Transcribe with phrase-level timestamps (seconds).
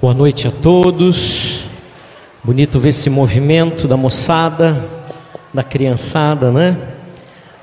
[0.00, 1.66] Boa noite a todos.
[2.42, 4.88] Bonito ver esse movimento da moçada,
[5.52, 6.74] da criançada, né?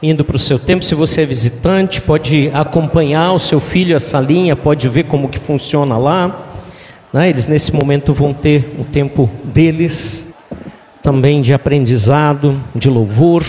[0.03, 0.85] Indo para o seu tempo.
[0.85, 5.39] Se você é visitante, pode acompanhar o seu filho essa linha, pode ver como que
[5.39, 6.53] funciona lá.
[7.11, 7.27] Né?
[7.27, 10.28] Eles nesse momento vão ter o tempo deles,
[11.02, 13.44] também de aprendizado, de louvor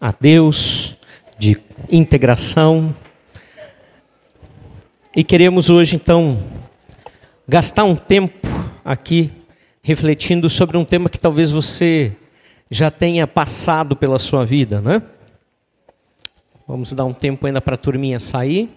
[0.00, 0.94] a Deus,
[1.36, 1.58] de
[1.90, 2.94] integração.
[5.16, 6.38] E queremos hoje então
[7.48, 8.46] gastar um tempo
[8.84, 9.30] aqui
[9.82, 12.16] refletindo sobre um tema que talvez você
[12.68, 15.00] já tenha passado pela sua vida, né?
[16.66, 18.68] Vamos dar um tempo ainda para a turminha sair.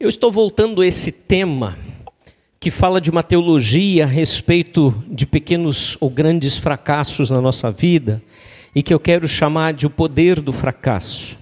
[0.00, 1.78] Eu estou voltando esse tema
[2.64, 8.22] que fala de uma teologia a respeito de pequenos ou grandes fracassos na nossa vida
[8.74, 11.36] e que eu quero chamar de o poder do fracasso.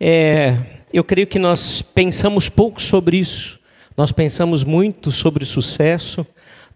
[0.00, 0.56] É,
[0.92, 3.60] eu creio que nós pensamos pouco sobre isso,
[3.96, 6.26] nós pensamos muito sobre sucesso,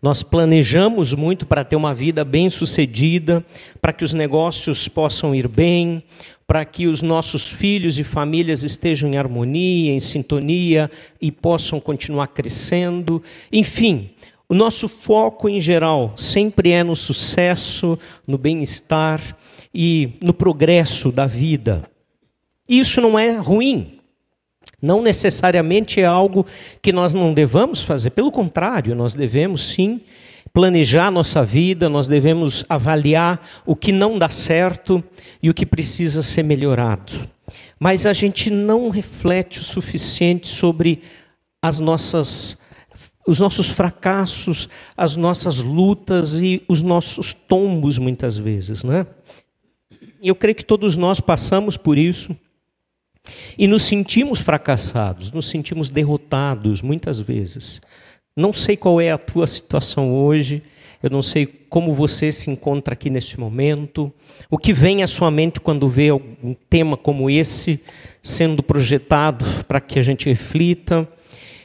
[0.00, 3.44] nós planejamos muito para ter uma vida bem sucedida,
[3.82, 6.04] para que os negócios possam ir bem,
[6.50, 10.90] para que os nossos filhos e famílias estejam em harmonia, em sintonia
[11.22, 13.22] e possam continuar crescendo.
[13.52, 14.10] Enfim,
[14.48, 19.36] o nosso foco em geral sempre é no sucesso, no bem-estar
[19.72, 21.88] e no progresso da vida.
[22.68, 24.00] Isso não é ruim.
[24.82, 26.44] Não necessariamente é algo
[26.82, 30.00] que nós não devamos fazer, pelo contrário, nós devemos sim
[30.52, 35.02] planejar nossa vida, nós devemos avaliar o que não dá certo
[35.42, 37.28] e o que precisa ser melhorado.
[37.78, 41.02] Mas a gente não reflete o suficiente sobre
[41.62, 42.58] as nossas
[43.26, 49.06] os nossos fracassos, as nossas lutas e os nossos tombos muitas vezes, né?
[50.22, 52.34] Eu creio que todos nós passamos por isso
[53.56, 57.80] e nos sentimos fracassados, nos sentimos derrotados muitas vezes.
[58.40, 60.62] Não sei qual é a tua situação hoje,
[61.02, 64.10] eu não sei como você se encontra aqui neste momento,
[64.50, 67.80] o que vem à sua mente quando vê um tema como esse
[68.22, 71.06] sendo projetado para que a gente reflita.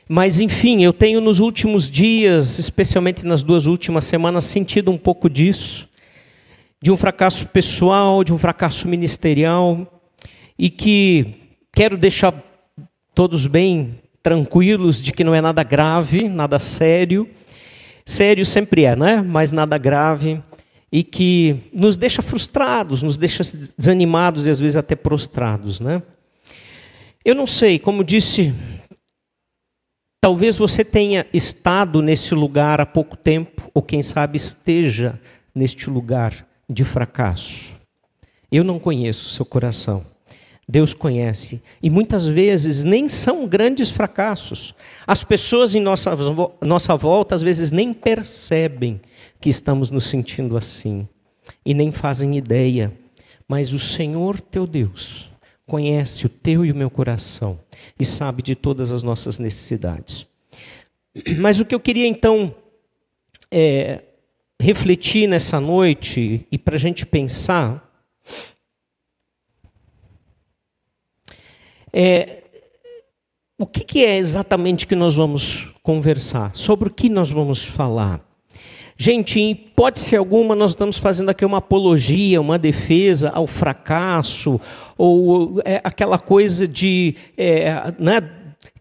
[0.05, 5.29] Mas, enfim, eu tenho nos últimos dias, especialmente nas duas últimas semanas, sentido um pouco
[5.29, 5.87] disso,
[6.81, 10.01] de um fracasso pessoal, de um fracasso ministerial,
[10.59, 11.35] e que
[11.73, 12.33] quero deixar
[13.13, 17.29] todos bem tranquilos de que não é nada grave, nada sério.
[18.03, 19.21] Sério sempre é, né?
[19.21, 20.41] Mas nada grave
[20.91, 23.43] e que nos deixa frustrados, nos deixa
[23.77, 26.01] desanimados e às vezes até prostrados, né?
[27.23, 28.51] Eu não sei, como disse,
[30.19, 35.19] talvez você tenha estado nesse lugar há pouco tempo, ou quem sabe esteja
[35.53, 37.75] neste lugar de fracasso.
[38.51, 40.03] Eu não conheço seu coração.
[40.67, 41.61] Deus conhece.
[41.81, 44.73] E muitas vezes nem são grandes fracassos.
[45.05, 46.11] As pessoas em nossa,
[46.61, 48.99] nossa volta, às vezes, nem percebem
[49.39, 51.07] que estamos nos sentindo assim.
[51.63, 52.91] E nem fazem ideia.
[53.47, 55.29] Mas o Senhor teu Deus
[55.67, 57.59] conhece o teu e o meu coração.
[57.99, 60.25] E sabe de todas as nossas necessidades.
[61.37, 62.55] Mas o que eu queria então
[63.51, 64.01] é,
[64.59, 67.83] refletir nessa noite e para a gente pensar
[71.97, 72.43] É,
[73.57, 76.51] o que, que é exatamente que nós vamos conversar?
[76.53, 78.19] Sobre o que nós vamos falar?
[78.97, 84.59] Gente, em hipótese alguma, nós estamos fazendo aqui uma apologia, uma defesa ao fracasso,
[84.97, 88.19] ou é, aquela coisa de é, né,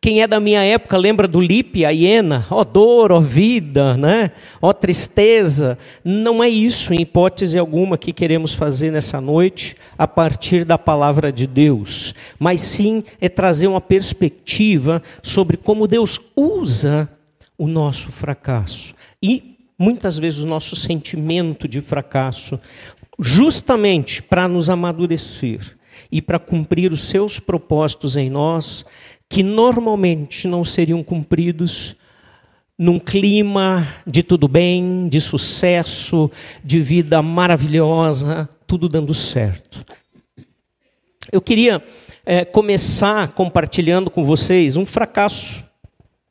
[0.05, 3.21] quem é da minha época lembra do Lipe, a hiena, ó oh, dor, ó oh,
[3.23, 4.33] vida, né?
[4.61, 5.79] ó oh, tristeza.
[6.05, 11.33] Não é isso, em hipótese alguma, que queremos fazer nessa noite, a partir da palavra
[11.33, 12.15] de Deus.
[12.39, 17.09] Mas sim é trazer uma perspectiva sobre como Deus usa
[17.57, 18.95] o nosso fracasso.
[19.23, 22.61] E muitas vezes o nosso sentimento de fracasso,
[23.19, 25.61] justamente para nos amadurecer
[26.13, 28.85] e para cumprir os seus propósitos em nós
[29.29, 31.97] que normalmente não seriam cumpridos
[32.79, 36.31] num clima de tudo bem, de sucesso,
[36.63, 39.85] de vida maravilhosa, tudo dando certo.
[41.31, 41.83] Eu queria
[42.27, 45.63] é, começar compartilhando com vocês um fracasso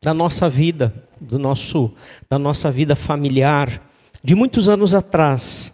[0.02, 1.94] da nossa vida, do nosso,
[2.30, 3.82] da nossa vida familiar,
[4.24, 5.74] de muitos anos atrás,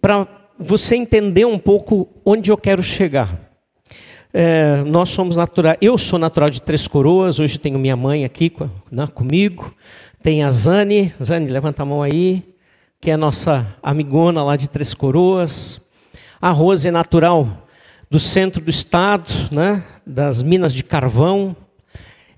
[0.00, 0.26] para
[0.58, 3.43] você entender um pouco onde eu quero chegar.
[4.36, 5.78] É, nós somos naturais.
[5.80, 7.38] Eu sou natural de Três Coroas.
[7.38, 8.52] Hoje tenho minha mãe aqui
[8.90, 9.72] né, comigo.
[10.24, 12.42] Tem a Zane, Zane, levanta a mão aí,
[13.00, 15.80] que é nossa amigona lá de Três Coroas.
[16.42, 17.64] A Rose é natural
[18.10, 21.54] do centro do estado, né, das minas de carvão.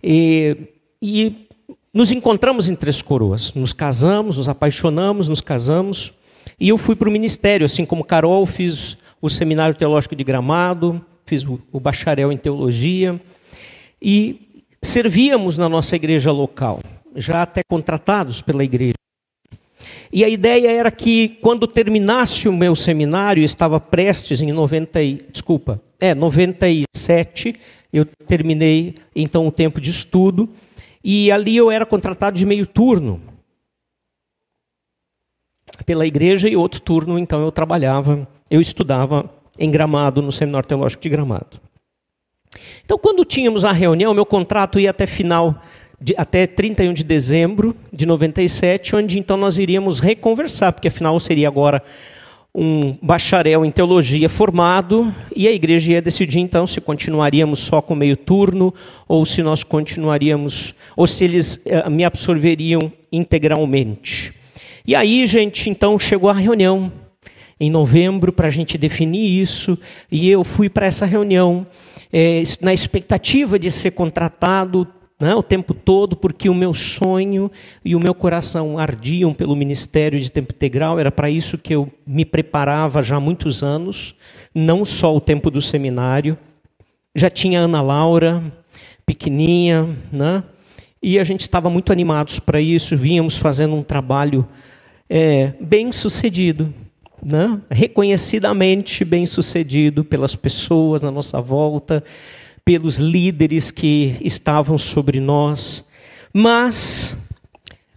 [0.04, 0.54] E,
[1.00, 1.48] e
[1.94, 3.54] nos encontramos em Três Coroas.
[3.54, 6.12] Nos casamos, nos apaixonamos, nos casamos.
[6.60, 11.02] E eu fui para o ministério, assim como Carol, fiz o Seminário Teológico de Gramado,
[11.26, 13.20] fiz o bacharel em teologia.
[14.00, 16.80] E servíamos na nossa igreja local
[17.16, 18.94] já até contratados pela igreja.
[20.12, 25.00] E a ideia era que quando terminasse o meu seminário, estava prestes em 90,
[25.32, 27.56] desculpa, é 97,
[27.92, 30.48] eu terminei então o tempo de estudo
[31.02, 33.20] e ali eu era contratado de meio turno
[35.84, 41.02] pela igreja e outro turno então eu trabalhava, eu estudava em Gramado no Seminário Teológico
[41.02, 41.60] de Gramado.
[42.84, 45.60] Então quando tínhamos a reunião, meu contrato ia até final
[46.00, 51.48] de, até 31 de dezembro de 97, onde então nós iríamos reconversar, porque afinal seria
[51.48, 51.82] agora
[52.58, 57.94] um bacharel em teologia formado e a igreja ia decidir então se continuaríamos só com
[57.94, 58.72] meio turno
[59.06, 64.32] ou se nós continuaríamos ou se eles eh, me absorveriam integralmente.
[64.86, 66.90] E aí, gente, então chegou a reunião
[67.58, 69.78] em novembro para a gente definir isso
[70.10, 71.66] e eu fui para essa reunião
[72.12, 74.86] eh, na expectativa de ser contratado
[75.18, 77.50] né, o tempo todo, porque o meu sonho
[77.84, 81.90] e o meu coração ardiam pelo ministério de tempo integral, era para isso que eu
[82.06, 84.14] me preparava já há muitos anos,
[84.54, 86.36] não só o tempo do seminário.
[87.14, 88.42] Já tinha Ana Laura,
[89.06, 90.44] pequenininha, né?
[91.02, 94.46] e a gente estava muito animados para isso, vínhamos fazendo um trabalho
[95.08, 96.74] é, bem sucedido.
[97.22, 97.60] Né?
[97.70, 102.04] reconhecidamente bem sucedido pelas pessoas na nossa volta,
[102.64, 105.84] pelos líderes que estavam sobre nós.
[106.32, 107.16] Mas,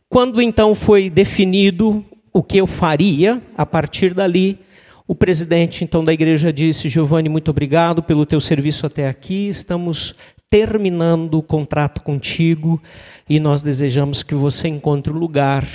[0.07, 4.59] quando então foi definido o que eu faria, a partir dali,
[5.07, 9.49] o presidente então da igreja disse: Giovanni, muito obrigado pelo teu serviço até aqui.
[9.49, 10.15] Estamos
[10.49, 12.81] terminando o contrato contigo
[13.27, 15.67] e nós desejamos que você encontre lugar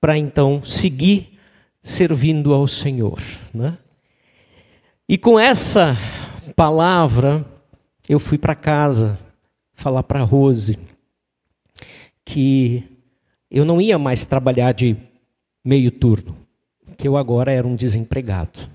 [0.00, 1.38] para então seguir
[1.82, 3.20] servindo ao Senhor.
[3.52, 3.76] Né?
[5.08, 5.96] E com essa
[6.54, 7.44] palavra,
[8.08, 9.18] eu fui para casa
[9.74, 10.78] falar para Rose
[12.24, 12.84] que
[13.50, 14.96] eu não ia mais trabalhar de
[15.64, 16.36] meio turno,
[16.96, 18.70] que eu agora era um desempregado.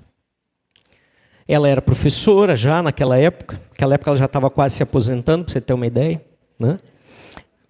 [1.48, 5.54] Ela era professora já naquela época, naquela época ela já estava quase se aposentando, para
[5.54, 6.22] você ter uma ideia,
[6.60, 6.78] né?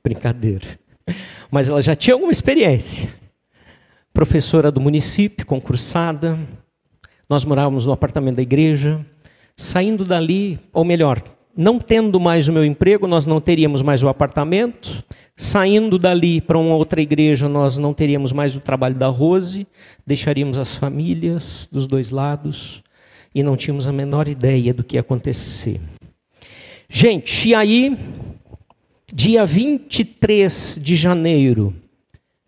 [0.04, 0.80] Brincadeira.
[1.52, 3.14] Mas ela já tinha alguma experiência.
[4.16, 6.40] Professora do município, concursada.
[7.30, 9.06] Nós morávamos no apartamento da igreja.
[9.58, 11.22] Saindo dali, ou melhor,
[11.54, 15.04] não tendo mais o meu emprego, nós não teríamos mais o apartamento.
[15.36, 19.68] Saindo dali para uma outra igreja, nós não teríamos mais o trabalho da Rose,
[20.08, 22.82] deixaríamos as famílias dos dois lados
[23.36, 25.82] e não tínhamos a menor ideia do que ia acontecer.
[26.88, 27.98] Gente, e aí,
[29.14, 31.76] dia 23 de janeiro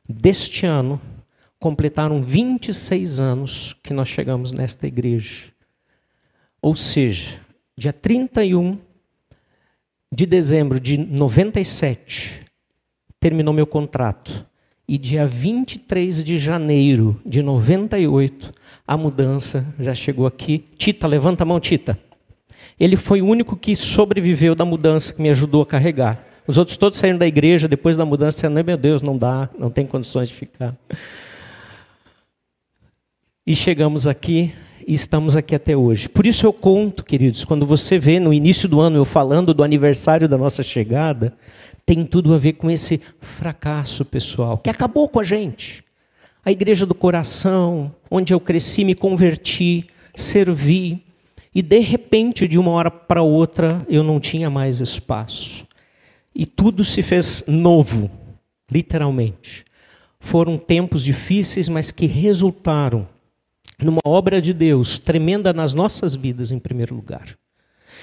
[0.08, 1.02] deste ano,
[1.60, 5.52] completaram 26 anos que nós chegamos nesta igreja.
[6.62, 7.40] Ou seja,
[7.78, 8.78] dia 31
[10.12, 12.42] de dezembro de 97,
[13.20, 14.46] terminou meu contrato.
[14.90, 18.54] E dia 23 de janeiro de 98,
[18.88, 20.64] a mudança já chegou aqui.
[20.78, 22.00] Tita, levanta a mão, Tita.
[22.80, 26.24] Ele foi o único que sobreviveu da mudança, que me ajudou a carregar.
[26.48, 29.70] Os outros todos saíram da igreja depois da mudança, dizendo: meu Deus, não dá, não
[29.70, 30.74] tem condições de ficar.
[33.48, 34.54] E chegamos aqui
[34.86, 36.10] e estamos aqui até hoje.
[36.10, 39.64] Por isso eu conto, queridos, quando você vê no início do ano eu falando do
[39.64, 41.34] aniversário da nossa chegada,
[41.86, 45.82] tem tudo a ver com esse fracasso pessoal que acabou com a gente.
[46.44, 51.02] A igreja do coração, onde eu cresci, me converti, servi,
[51.56, 55.66] e de repente, de uma hora para outra, eu não tinha mais espaço.
[56.36, 58.12] E tudo se fez novo,
[58.70, 59.64] literalmente.
[60.20, 63.08] Foram tempos difíceis, mas que resultaram
[63.82, 67.38] numa obra de Deus tremenda nas nossas vidas, em primeiro lugar.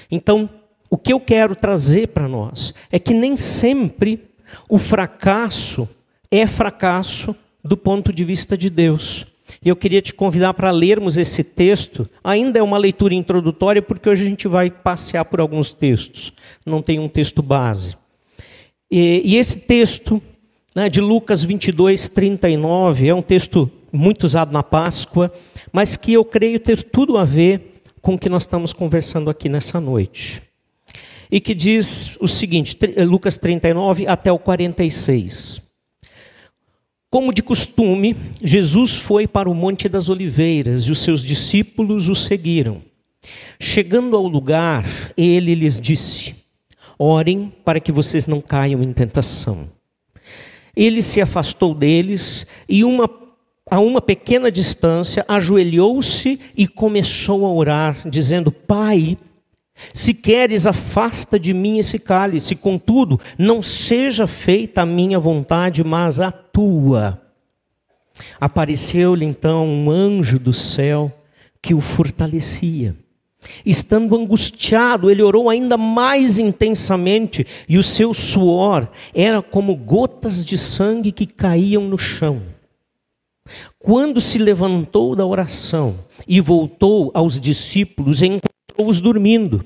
[0.09, 0.49] Então,
[0.89, 4.21] o que eu quero trazer para nós é que nem sempre
[4.69, 5.87] o fracasso
[6.31, 9.25] é fracasso do ponto de vista de Deus.
[9.63, 12.09] E eu queria te convidar para lermos esse texto.
[12.23, 16.31] Ainda é uma leitura introdutória, porque hoje a gente vai passear por alguns textos.
[16.65, 17.95] Não tem um texto base.
[18.89, 20.21] E, e esse texto
[20.75, 25.31] né, de Lucas 22, 39 é um texto muito usado na Páscoa
[25.75, 29.49] mas que eu creio ter tudo a ver com o que nós estamos conversando aqui
[29.49, 30.41] nessa noite.
[31.29, 35.61] E que diz o seguinte, Lucas 39 até o 46.
[37.09, 42.15] Como de costume, Jesus foi para o Monte das Oliveiras e os seus discípulos o
[42.15, 42.81] seguiram.
[43.59, 44.85] Chegando ao lugar,
[45.17, 46.35] ele lhes disse:
[46.97, 49.67] Orem para que vocês não caiam em tentação.
[50.73, 53.09] Ele se afastou deles e, uma,
[53.69, 59.17] a uma pequena distância, ajoelhou-se e começou a orar, dizendo: Pai,
[59.93, 66.19] se queres, afasta de mim esse cálice, contudo, não seja feita a minha vontade, mas
[66.19, 67.21] a tua.
[68.39, 71.11] Apareceu-lhe então um anjo do céu
[71.61, 72.95] que o fortalecia.
[73.65, 80.57] Estando angustiado, ele orou ainda mais intensamente, e o seu suor era como gotas de
[80.57, 82.54] sangue que caíam no chão.
[83.79, 89.63] Quando se levantou da oração e voltou aos discípulos, encontrou-os dormindo,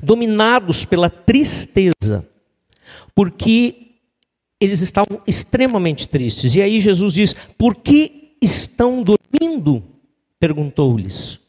[0.00, 2.26] dominados pela tristeza,
[3.14, 3.86] porque
[4.60, 6.54] eles estavam extremamente tristes.
[6.54, 9.82] E aí Jesus diz: Por que estão dormindo?
[10.38, 11.40] perguntou-lhes.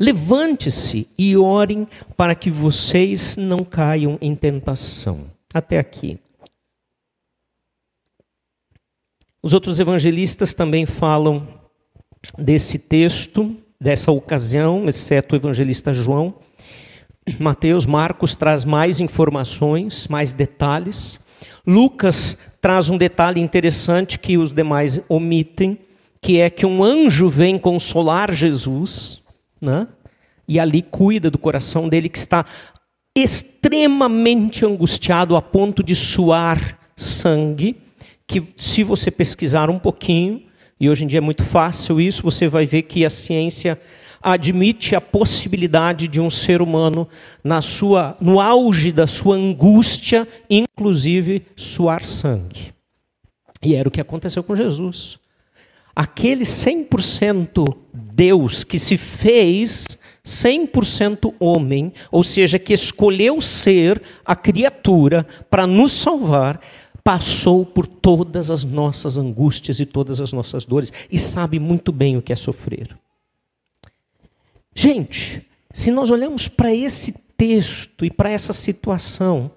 [0.00, 5.26] Levante-se e orem para que vocês não caiam em tentação.
[5.52, 6.18] Até aqui.
[9.42, 11.46] Os outros evangelistas também falam
[12.38, 16.34] desse texto, dessa ocasião, exceto o evangelista João.
[17.38, 21.18] Mateus, Marcos traz mais informações, mais detalhes.
[21.66, 25.78] Lucas traz um detalhe interessante que os demais omitem,
[26.20, 29.22] que é que um anjo vem consolar Jesus
[29.60, 29.86] né?
[30.48, 32.44] e ali cuida do coração dele que está
[33.16, 37.76] extremamente angustiado a ponto de suar sangue,
[38.26, 40.42] que se você pesquisar um pouquinho,
[40.78, 43.80] e hoje em dia é muito fácil isso, você vai ver que a ciência
[44.22, 47.08] admite a possibilidade de um ser humano
[47.44, 52.72] na sua no auge da sua angústia, inclusive suar sangue.
[53.62, 55.18] E era o que aconteceu com Jesus
[55.96, 59.86] aquele 100% Deus que se fez
[60.22, 66.60] 100% homem, ou seja, que escolheu ser a criatura para nos salvar,
[67.06, 72.16] passou por todas as nossas angústias e todas as nossas dores e sabe muito bem
[72.16, 72.98] o que é sofrer.
[74.74, 79.52] Gente, se nós olhamos para esse texto e para essa situação,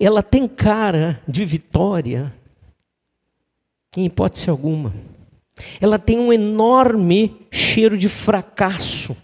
[0.00, 2.34] ela tem cara de vitória,
[3.94, 4.94] em hipótese alguma.
[5.78, 9.14] Ela tem um enorme cheiro de fracasso.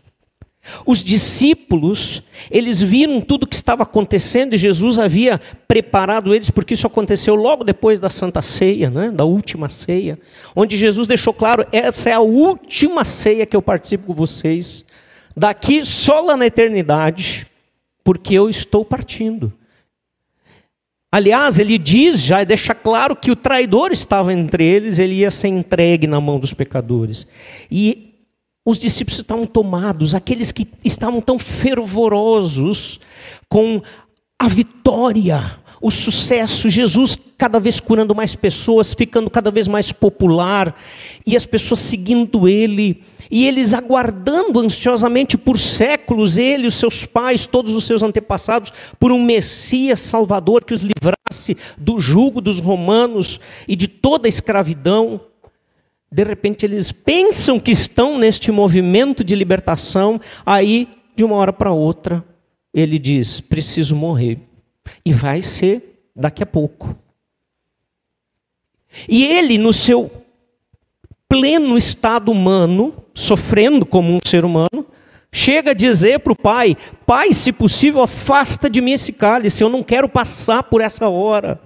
[0.87, 6.75] Os discípulos, eles viram tudo o que estava acontecendo e Jesus havia preparado eles, porque
[6.75, 9.11] isso aconteceu logo depois da Santa Ceia, né?
[9.11, 10.19] da última ceia,
[10.54, 14.85] onde Jesus deixou claro: essa é a última ceia que eu participo com vocês,
[15.37, 17.47] daqui só lá na eternidade,
[18.04, 19.52] porque eu estou partindo.
[21.11, 25.49] Aliás, ele diz, já deixa claro que o traidor estava entre eles, ele ia ser
[25.49, 27.26] entregue na mão dos pecadores.
[27.71, 28.12] E
[28.64, 33.00] os discípulos estavam tomados, aqueles que estavam tão fervorosos
[33.49, 33.83] com
[34.38, 40.76] a vitória, o sucesso, Jesus cada vez curando mais pessoas, ficando cada vez mais popular,
[41.26, 43.02] e as pessoas seguindo ele
[43.33, 49.11] e eles aguardando ansiosamente por séculos, ele, os seus pais, todos os seus antepassados, por
[49.11, 55.19] um Messias Salvador que os livrasse do jugo dos romanos e de toda a escravidão.
[56.12, 61.73] De repente eles pensam que estão neste movimento de libertação, aí, de uma hora para
[61.73, 62.23] outra,
[62.75, 64.38] ele diz: preciso morrer.
[65.07, 66.95] E vai ser daqui a pouco.
[69.09, 70.11] E ele, no seu
[71.26, 74.87] pleno estado humano, sofrendo como um ser humano,
[75.33, 76.76] chega a dizer para o pai:
[77.07, 81.59] Pai, se possível, afasta de mim esse cálice, eu não quero passar por essa hora.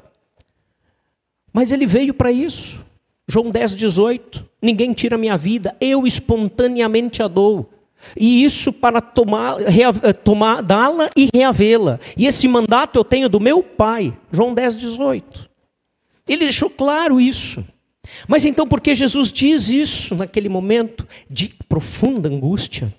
[1.53, 2.86] Mas ele veio para isso.
[3.29, 4.45] João 10, 18.
[4.63, 7.71] Ninguém tira minha vida, eu espontaneamente a dou.
[8.17, 11.99] E isso para tomar, eh, tomar dá-la e reavê-la.
[12.17, 14.17] E esse mandato eu tenho do meu pai.
[14.31, 15.49] João 10, 18.
[16.29, 17.65] Ele deixou claro isso.
[18.29, 22.95] Mas então, por que Jesus diz isso naquele momento de profunda angústia?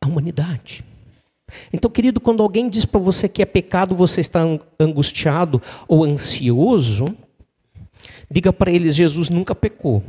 [0.00, 0.84] A humanidade.
[1.72, 4.40] Então, querido, quando alguém diz para você que é pecado, você está
[4.78, 7.06] angustiado ou ansioso,
[8.30, 10.02] diga para eles: Jesus nunca pecou.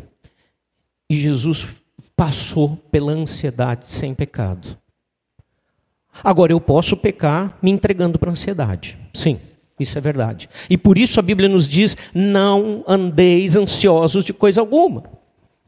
[1.10, 1.77] E Jesus
[2.15, 4.77] passou pela ansiedade sem pecado.
[6.24, 8.98] Agora, eu posso pecar me entregando para a ansiedade.
[9.13, 9.39] Sim.
[9.79, 10.50] Isso é verdade.
[10.69, 15.03] E por isso a Bíblia nos diz: não andeis ansiosos de coisa alguma.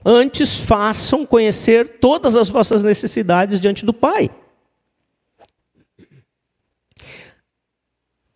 [0.03, 4.29] Antes façam conhecer todas as vossas necessidades diante do Pai.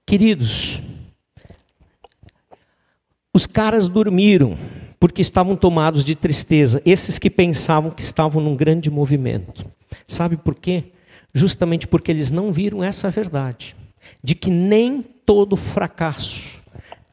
[0.05, 0.81] Queridos,
[3.35, 4.57] Os caras dormiram
[4.97, 9.69] porque estavam tomados de tristeza, esses que pensavam que estavam num grande movimento.
[10.07, 10.85] Sabe por quê?
[11.33, 13.75] Justamente porque eles não viram essa verdade,
[14.23, 16.61] de que nem todo fracasso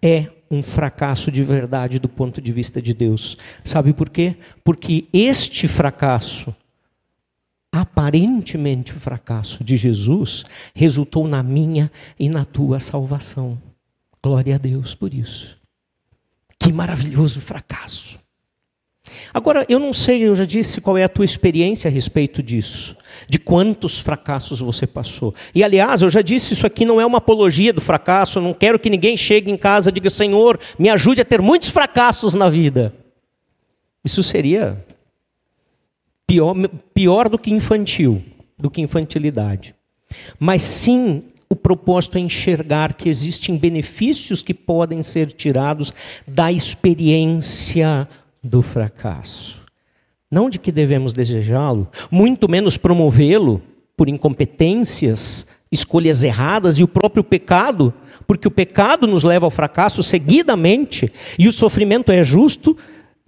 [0.01, 3.37] é um fracasso de verdade do ponto de vista de Deus.
[3.65, 4.37] Sabe por quê?
[4.63, 6.55] Porque este fracasso,
[7.73, 13.59] aparentemente fracasso de Jesus, resultou na minha e na tua salvação.
[14.23, 15.57] Glória a Deus por isso.
[16.59, 18.21] Que maravilhoso fracasso.
[19.35, 22.97] Agora, eu não sei, eu já disse qual é a tua experiência a respeito disso,
[23.29, 25.35] de quantos fracassos você passou.
[25.55, 28.55] E aliás, eu já disse, isso aqui não é uma apologia do fracasso, eu não
[28.55, 32.35] quero que ninguém chegue em casa e diga, Senhor, me ajude a ter muitos fracassos
[32.35, 32.95] na vida.
[34.05, 34.85] Isso seria
[36.33, 36.55] pior,
[36.95, 38.23] pior do que infantil,
[38.59, 39.75] do que infantilidade.
[40.39, 45.93] Mas sim o propósito é enxergar que existem benefícios que podem ser tirados
[46.27, 48.09] da experiência
[48.43, 49.61] do fracasso.
[50.31, 53.61] Não de que devemos desejá-lo, muito menos promovê-lo
[53.95, 57.93] por incompetências, escolhas erradas e o próprio pecado,
[58.27, 62.75] porque o pecado nos leva ao fracasso seguidamente e o sofrimento é justo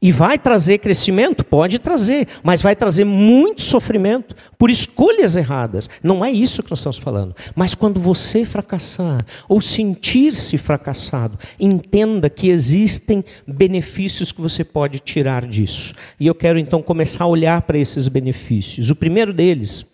[0.04, 1.42] e vai trazer crescimento?
[1.42, 5.88] Pode trazer, mas vai trazer muito sofrimento por escolhas erradas.
[6.02, 7.34] Não é isso que nós estamos falando.
[7.56, 15.46] Mas quando você fracassar ou sentir-se fracassado, entenda que existem benefícios que você pode tirar
[15.46, 15.94] disso.
[16.20, 18.90] E eu quero então começar a olhar para esses benefícios.
[18.90, 19.86] O primeiro deles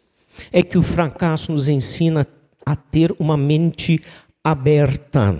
[0.51, 2.27] é que o fracasso nos ensina
[2.67, 4.03] a ter uma mente
[4.43, 5.39] aberta.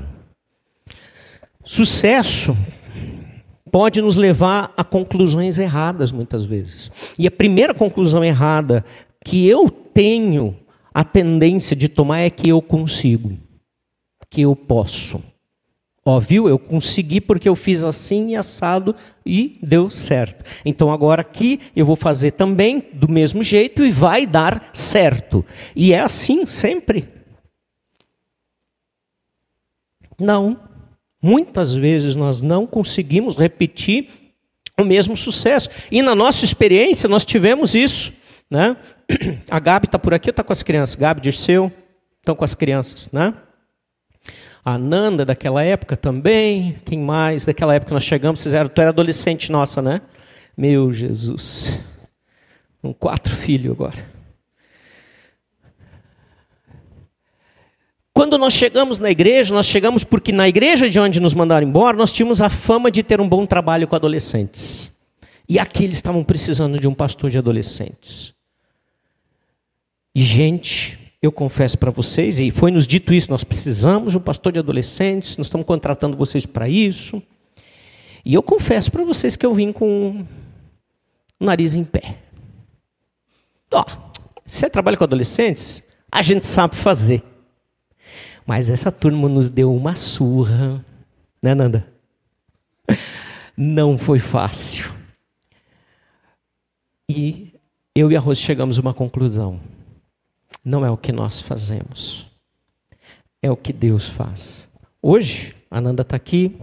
[1.65, 2.57] Sucesso
[3.71, 6.91] pode nos levar a conclusões erradas muitas vezes.
[7.19, 8.85] E a primeira conclusão errada
[9.25, 10.57] que eu tenho
[10.93, 13.37] a tendência de tomar é que eu consigo,
[14.29, 15.23] que eu posso.
[16.05, 16.49] Ó, viu?
[16.49, 20.45] Eu consegui porque eu fiz assim e assado e deu certo.
[20.65, 25.45] Então agora aqui eu vou fazer também do mesmo jeito e vai dar certo.
[25.77, 27.07] E é assim sempre.
[30.19, 30.70] Não.
[31.23, 34.09] Muitas vezes nós não conseguimos repetir
[34.81, 35.69] o mesmo sucesso.
[35.91, 38.13] E na nossa experiência nós tivemos isso.
[38.51, 38.77] Né?
[39.51, 40.97] A Gabi está por aqui está com as crianças?
[40.97, 41.71] Gabi, Dirceu,
[42.19, 43.11] estão com as crianças.
[43.13, 43.35] Né?
[44.65, 46.77] A Nanda daquela época também.
[46.85, 47.45] Quem mais?
[47.45, 50.01] Daquela época nós chegamos, vocês eram, tu era adolescente nossa, né?
[50.57, 51.81] Meu Jesus.
[52.83, 54.20] Com quatro filhos agora.
[58.21, 61.97] Quando nós chegamos na igreja, nós chegamos porque na igreja de onde nos mandaram embora,
[61.97, 64.93] nós tínhamos a fama de ter um bom trabalho com adolescentes.
[65.49, 68.35] E aqui eles estavam precisando de um pastor de adolescentes.
[70.15, 74.21] E, gente, eu confesso para vocês, e foi nos dito isso: nós precisamos de um
[74.21, 77.23] pastor de adolescentes, nós estamos contratando vocês para isso.
[78.23, 80.27] E eu confesso para vocês que eu vim com
[81.41, 82.19] o nariz em pé.
[83.73, 83.83] Ó,
[84.45, 85.83] você trabalha com adolescentes?
[86.13, 87.30] A gente sabe fazer.
[88.51, 90.85] Mas essa turma nos deu uma surra,
[91.41, 91.87] né, Nanda?
[93.57, 94.91] Não foi fácil.
[97.09, 97.53] E
[97.95, 99.61] eu e a Rose chegamos a uma conclusão.
[100.65, 102.27] Não é o que nós fazemos,
[103.41, 104.69] é o que Deus faz.
[105.01, 106.59] Hoje, a Nanda está aqui,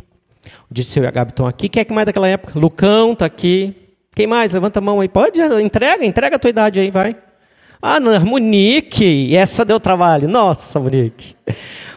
[0.69, 1.69] o Disseu e a Gabi estão aqui.
[1.69, 2.60] Quem é que mais daquela época?
[2.60, 3.95] Lucão está aqui.
[4.13, 4.52] Quem mais?
[4.52, 5.08] Levanta a mão aí.
[5.08, 7.15] Pode, entrega, entrega a tua idade aí, vai.
[7.82, 10.28] Ah, não, Monique, essa deu trabalho.
[10.28, 11.36] Nossa, Monique.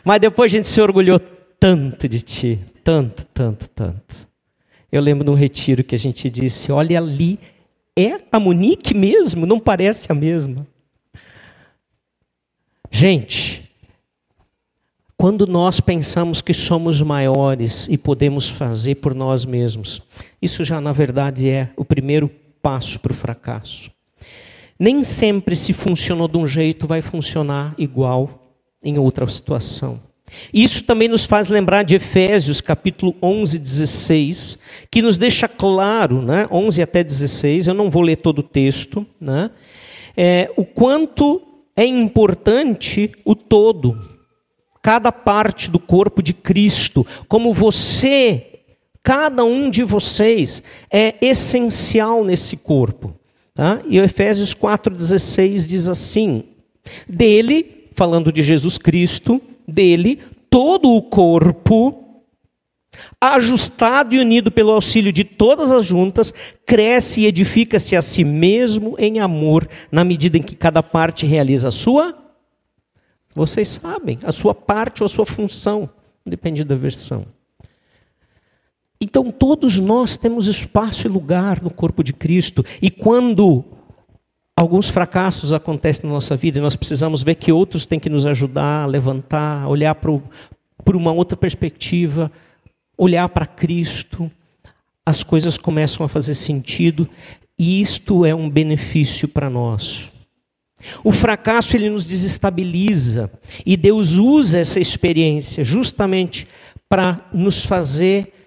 [0.04, 1.18] Mas depois a gente se orgulhou
[1.58, 4.28] tanto de ti, tanto, tanto, tanto.
[4.90, 7.38] Eu lembro de um retiro que a gente disse: olha ali,
[7.96, 10.66] é a Monique mesmo, não parece a mesma.
[12.90, 13.70] Gente,
[15.16, 20.02] quando nós pensamos que somos maiores e podemos fazer por nós mesmos,
[20.40, 22.30] isso já na verdade é o primeiro
[22.62, 23.90] passo para o fracasso.
[24.80, 30.00] Nem sempre se funcionou de um jeito vai funcionar igual em outra situação.
[30.54, 34.58] Isso também nos faz lembrar de Efésios capítulo 11, 16,
[34.90, 39.06] que nos deixa claro, né, 11 até 16, eu não vou ler todo o texto,
[39.20, 39.50] né,
[40.16, 41.42] é, o quanto
[41.76, 44.00] é importante o todo,
[44.82, 48.62] cada parte do corpo de Cristo, como você,
[49.02, 53.19] cada um de vocês, é essencial nesse corpo.
[53.54, 53.82] Tá?
[53.86, 56.44] E Efésios 4,16 diz assim:
[57.08, 62.24] dele, falando de Jesus Cristo, dele, todo o corpo,
[63.20, 66.32] ajustado e unido pelo auxílio de todas as juntas,
[66.66, 71.68] cresce e edifica-se a si mesmo em amor, na medida em que cada parte realiza
[71.68, 72.16] a sua,
[73.34, 75.88] vocês sabem, a sua parte ou a sua função,
[76.26, 77.24] depende da versão.
[79.00, 82.64] Então todos nós temos espaço e lugar no corpo de Cristo.
[82.82, 83.64] E quando
[84.54, 88.26] alguns fracassos acontecem na nossa vida e nós precisamos ver que outros têm que nos
[88.26, 92.30] ajudar levantar, olhar para uma outra perspectiva,
[92.98, 94.30] olhar para Cristo,
[95.06, 97.08] as coisas começam a fazer sentido
[97.58, 100.10] e isto é um benefício para nós.
[101.02, 103.30] O fracasso ele nos desestabiliza
[103.64, 106.46] e Deus usa essa experiência justamente
[106.86, 108.39] para nos fazer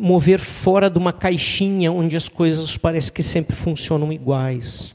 [0.00, 4.94] mover fora de uma caixinha onde as coisas parecem que sempre funcionam iguais.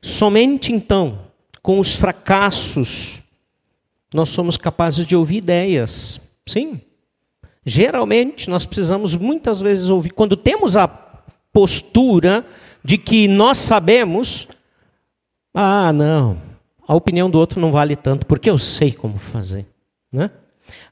[0.00, 1.26] Somente então,
[1.62, 3.20] com os fracassos,
[4.12, 6.18] nós somos capazes de ouvir ideias.
[6.46, 6.80] Sim.
[7.64, 10.10] Geralmente, nós precisamos muitas vezes ouvir.
[10.10, 10.88] Quando temos a
[11.52, 12.46] postura
[12.82, 14.48] de que nós sabemos,
[15.52, 16.40] ah, não,
[16.88, 19.66] a opinião do outro não vale tanto, porque eu sei como fazer.
[20.10, 20.30] Né?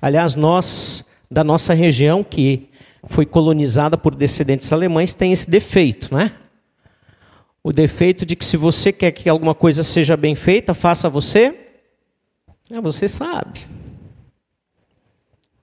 [0.00, 2.68] Aliás, nós da nossa região, que
[3.04, 6.32] foi colonizada por descendentes alemães, tem esse defeito, né?
[7.62, 11.54] O defeito de que se você quer que alguma coisa seja bem feita, faça você.
[12.70, 13.60] É, você sabe.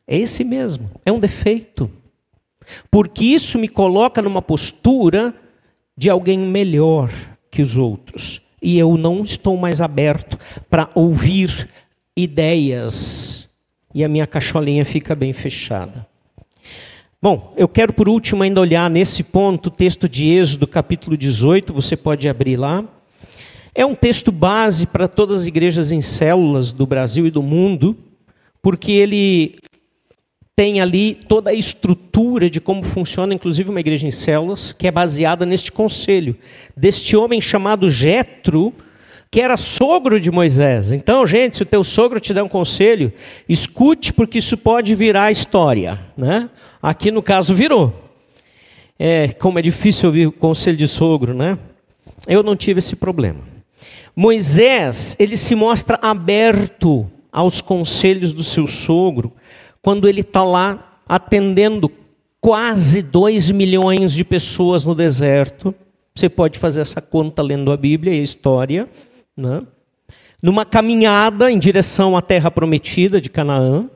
[0.07, 0.89] É esse mesmo.
[1.05, 1.91] É um defeito.
[2.89, 5.33] Porque isso me coloca numa postura
[5.97, 7.11] de alguém melhor
[7.49, 8.41] que os outros.
[8.61, 10.37] E eu não estou mais aberto
[10.69, 11.69] para ouvir
[12.15, 13.36] ideias
[13.97, 16.05] e a minha cacholinha fica bem fechada.
[17.19, 21.73] Bom, eu quero por último ainda olhar nesse ponto o texto de Êxodo, capítulo 18,
[21.73, 22.85] você pode abrir lá.
[23.73, 27.97] É um texto base para todas as igrejas em células do Brasil e do mundo,
[28.61, 29.55] porque ele
[30.55, 34.91] tem ali toda a estrutura de como funciona, inclusive uma igreja em células, que é
[34.91, 36.37] baseada neste conselho
[36.75, 38.71] deste homem chamado Jetro,
[39.29, 40.91] que era sogro de Moisés.
[40.91, 43.11] Então, gente, se o teu sogro te der um conselho,
[43.47, 45.99] escute, porque isso pode virar história.
[46.15, 46.49] Né?
[46.81, 47.93] Aqui no caso virou.
[48.97, 51.57] É, como é difícil ouvir o conselho de sogro, né?
[52.27, 53.41] Eu não tive esse problema.
[54.15, 59.31] Moisés, ele se mostra aberto aos conselhos do seu sogro,
[59.83, 61.91] quando ele está lá atendendo
[62.41, 65.75] quase dois milhões de pessoas no deserto.
[66.15, 68.89] Você pode fazer essa conta lendo a Bíblia e a história
[69.37, 69.61] né?
[70.41, 73.89] numa caminhada em direção à terra prometida de Canaã,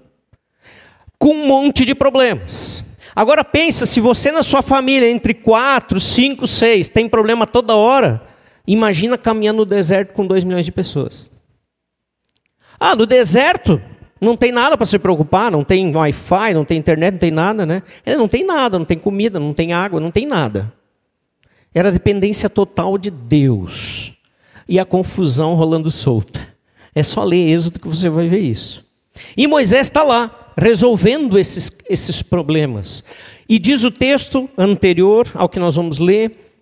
[1.17, 2.83] com um monte de problemas.
[3.15, 8.21] Agora pensa, se você na sua família, entre quatro, cinco, seis, tem problema toda hora,
[8.65, 11.29] imagina caminhando no deserto com dois milhões de pessoas.
[12.79, 13.81] Ah, no deserto
[14.19, 17.65] não tem nada para se preocupar, não tem Wi-Fi, não tem internet, não tem nada,
[17.65, 17.83] né?
[18.05, 20.73] É, não tem nada, não tem comida, não tem água, não tem nada.
[21.73, 24.13] Era dependência total de Deus
[24.71, 26.47] e a confusão rolando solta.
[26.95, 28.85] É só ler Êxodo que você vai ver isso.
[29.35, 33.03] E Moisés está lá, resolvendo esses, esses problemas.
[33.49, 36.55] E diz o texto anterior ao que nós vamos ler,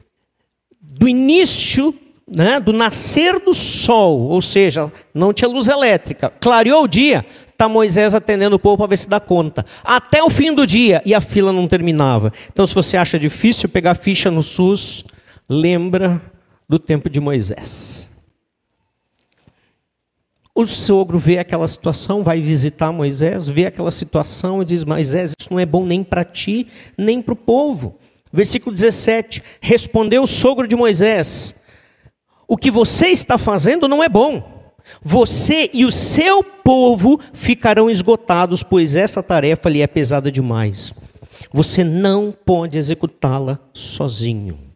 [0.81, 1.93] do início,
[2.27, 7.69] né, do nascer do sol, ou seja, não tinha luz elétrica, clareou o dia, está
[7.69, 9.63] Moisés atendendo o povo para ver se dá conta.
[9.83, 12.33] Até o fim do dia, e a fila não terminava.
[12.51, 15.05] Então, se você acha difícil pegar ficha no SUS,
[15.47, 16.19] lembra
[16.69, 18.07] do tempo de Moisés.
[20.53, 25.49] O sogro vê aquela situação, vai visitar Moisés, vê aquela situação e diz: Moisés, isso
[25.51, 27.97] não é bom nem para ti, nem para o povo.
[28.31, 31.55] Versículo 17: Respondeu o sogro de Moisés:
[32.47, 34.59] O que você está fazendo não é bom.
[35.01, 40.93] Você e o seu povo ficarão esgotados, pois essa tarefa lhe é pesada demais.
[41.53, 44.68] Você não pode executá-la sozinho.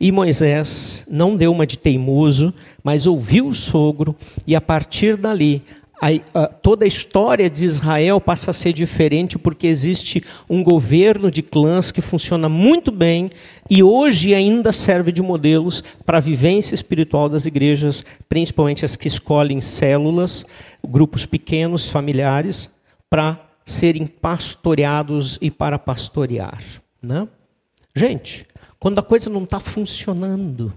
[0.00, 2.52] E Moisés não deu uma de teimoso,
[2.82, 4.14] mas ouviu o sogro,
[4.46, 5.62] e a partir dali,
[6.04, 11.30] a, a, toda a história de Israel passa a ser diferente, porque existe um governo
[11.30, 13.30] de clãs que funciona muito bem
[13.70, 19.08] e hoje ainda serve de modelos para a vivência espiritual das igrejas, principalmente as que
[19.08, 20.44] escolhem células,
[20.86, 22.68] grupos pequenos, familiares,
[23.08, 26.62] para serem pastoreados e para pastorear.
[27.02, 27.26] Né?
[27.96, 28.44] Gente,
[28.84, 30.70] quando a coisa não está funcionando,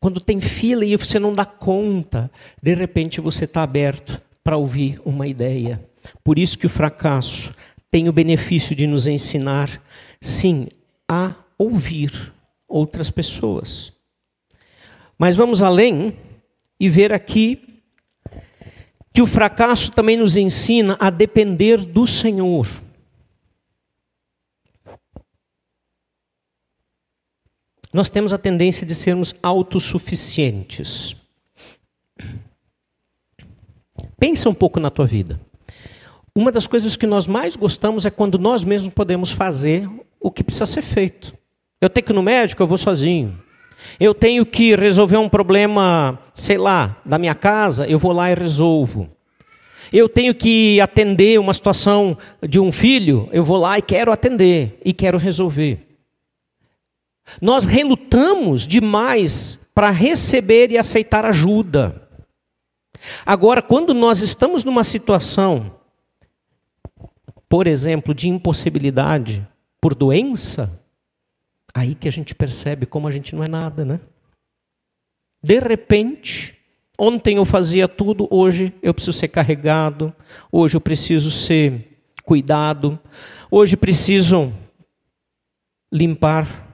[0.00, 2.28] quando tem fila e você não dá conta,
[2.60, 5.80] de repente você está aberto para ouvir uma ideia.
[6.24, 7.54] Por isso que o fracasso
[7.88, 9.80] tem o benefício de nos ensinar,
[10.20, 10.66] sim,
[11.08, 12.32] a ouvir
[12.68, 13.92] outras pessoas.
[15.16, 16.16] Mas vamos além
[16.80, 17.62] e ver aqui
[19.14, 22.66] que o fracasso também nos ensina a depender do Senhor.
[27.92, 31.14] Nós temos a tendência de sermos autossuficientes.
[34.18, 35.38] Pensa um pouco na tua vida.
[36.34, 39.86] uma das coisas que nós mais gostamos é quando nós mesmos podemos fazer
[40.18, 41.36] o que precisa ser feito.
[41.80, 43.38] Eu tenho que ir no médico, eu vou sozinho.
[44.00, 48.34] Eu tenho que resolver um problema, sei lá, da minha casa, eu vou lá e
[48.34, 49.10] resolvo.
[49.92, 52.16] Eu tenho que atender uma situação
[52.48, 55.91] de um filho, eu vou lá e quero atender e quero resolver.
[57.40, 62.08] Nós relutamos demais para receber e aceitar ajuda.
[63.24, 65.82] Agora, quando nós estamos numa situação
[67.52, 69.46] por exemplo, de impossibilidade
[69.78, 70.82] por doença,
[71.74, 74.00] aí que a gente percebe como a gente não é nada, né?
[75.44, 76.58] De repente,
[76.98, 80.14] ontem eu fazia tudo, hoje eu preciso ser carregado,
[80.50, 82.98] hoje eu preciso ser cuidado,
[83.50, 84.50] hoje preciso
[85.92, 86.71] limpar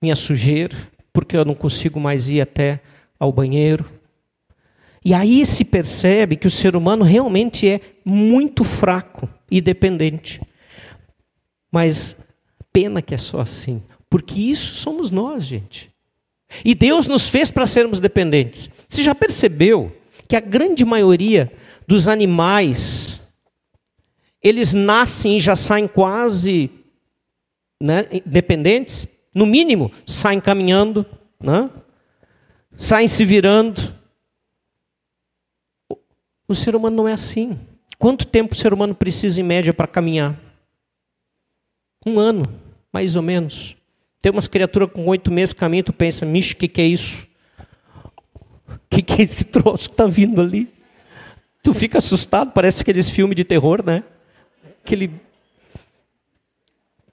[0.00, 0.76] minha sujeira,
[1.12, 2.80] porque eu não consigo mais ir até
[3.18, 3.90] ao banheiro.
[5.04, 10.40] E aí se percebe que o ser humano realmente é muito fraco e dependente.
[11.70, 12.16] Mas
[12.72, 15.90] pena que é só assim, porque isso somos nós, gente.
[16.64, 18.70] E Deus nos fez para sermos dependentes.
[18.88, 19.96] Você já percebeu
[20.28, 21.52] que a grande maioria
[21.86, 23.20] dos animais
[24.42, 26.70] eles nascem e já saem quase
[27.82, 29.08] né, dependentes?
[29.36, 31.04] No mínimo, saem caminhando,
[31.38, 31.68] né?
[32.74, 33.94] saem se virando,
[36.48, 37.58] o ser humano não é assim.
[37.98, 40.40] Quanto tempo o ser humano precisa, em média, para caminhar?
[42.06, 42.50] Um ano,
[42.90, 43.76] mais ou menos.
[44.22, 47.26] Tem umas criaturas com oito meses caminham, tu pensa, mixe, o que, que é isso?
[48.66, 50.72] O que, que é esse troço que está vindo ali?
[51.62, 54.02] Tu fica assustado, parece aqueles filmes de terror, né?
[54.82, 55.20] Que ele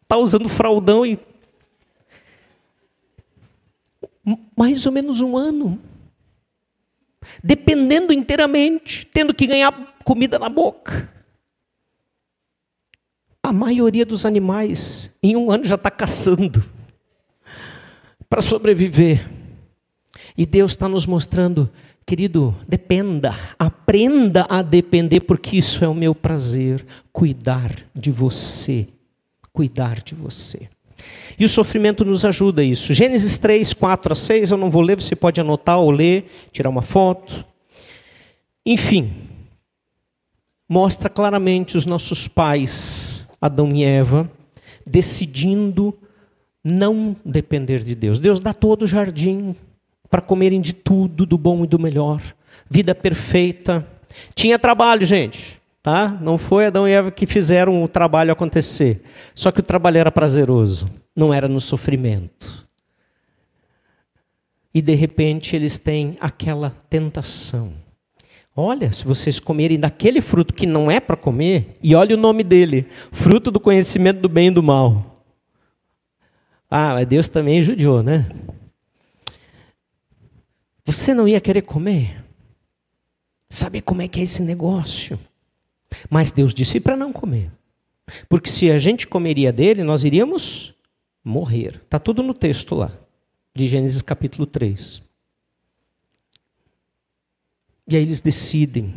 [0.01, 1.19] está usando fraldão e.
[4.55, 5.81] Mais ou menos um ano
[7.43, 9.71] dependendo inteiramente, tendo que ganhar
[10.03, 11.09] comida na boca.
[13.41, 16.63] A maioria dos animais, em um ano, já está caçando
[18.29, 19.29] para sobreviver.
[20.37, 21.69] E Deus está nos mostrando,
[22.05, 28.87] querido, dependa, aprenda a depender, porque isso é o meu prazer, cuidar de você.
[29.51, 30.67] Cuidar de você.
[31.37, 32.93] E o sofrimento nos ajuda a isso.
[32.93, 36.69] Gênesis 3, 4 a 6, eu não vou ler, você pode anotar ou ler, tirar
[36.69, 37.45] uma foto.
[38.65, 39.11] Enfim,
[40.69, 44.29] mostra claramente os nossos pais, Adão e Eva,
[44.85, 45.97] decidindo
[46.63, 48.19] não depender de Deus.
[48.19, 49.55] Deus dá todo o jardim
[50.09, 52.21] para comerem de tudo, do bom e do melhor.
[52.69, 53.85] Vida perfeita.
[54.33, 55.59] Tinha trabalho, gente.
[55.83, 56.17] Tá?
[56.21, 59.03] Não foi Adão e Eva que fizeram o trabalho acontecer.
[59.35, 62.65] Só que o trabalho era prazeroso, não era no sofrimento.
[64.73, 67.73] E de repente eles têm aquela tentação.
[68.55, 72.43] Olha, se vocês comerem daquele fruto que não é para comer, e olha o nome
[72.43, 75.25] dele: fruto do conhecimento do bem e do mal.
[76.69, 78.29] Ah, mas Deus também judiou, né?
[80.85, 82.23] Você não ia querer comer?
[83.49, 85.19] Saber como é que é esse negócio?
[86.09, 87.51] Mas Deus disse para não comer.
[88.27, 90.73] Porque se a gente comeria dele, nós iríamos
[91.23, 91.81] morrer.
[91.83, 92.91] Está tudo no texto lá,
[93.55, 95.01] de Gênesis capítulo 3.
[97.87, 98.95] E aí eles decidem: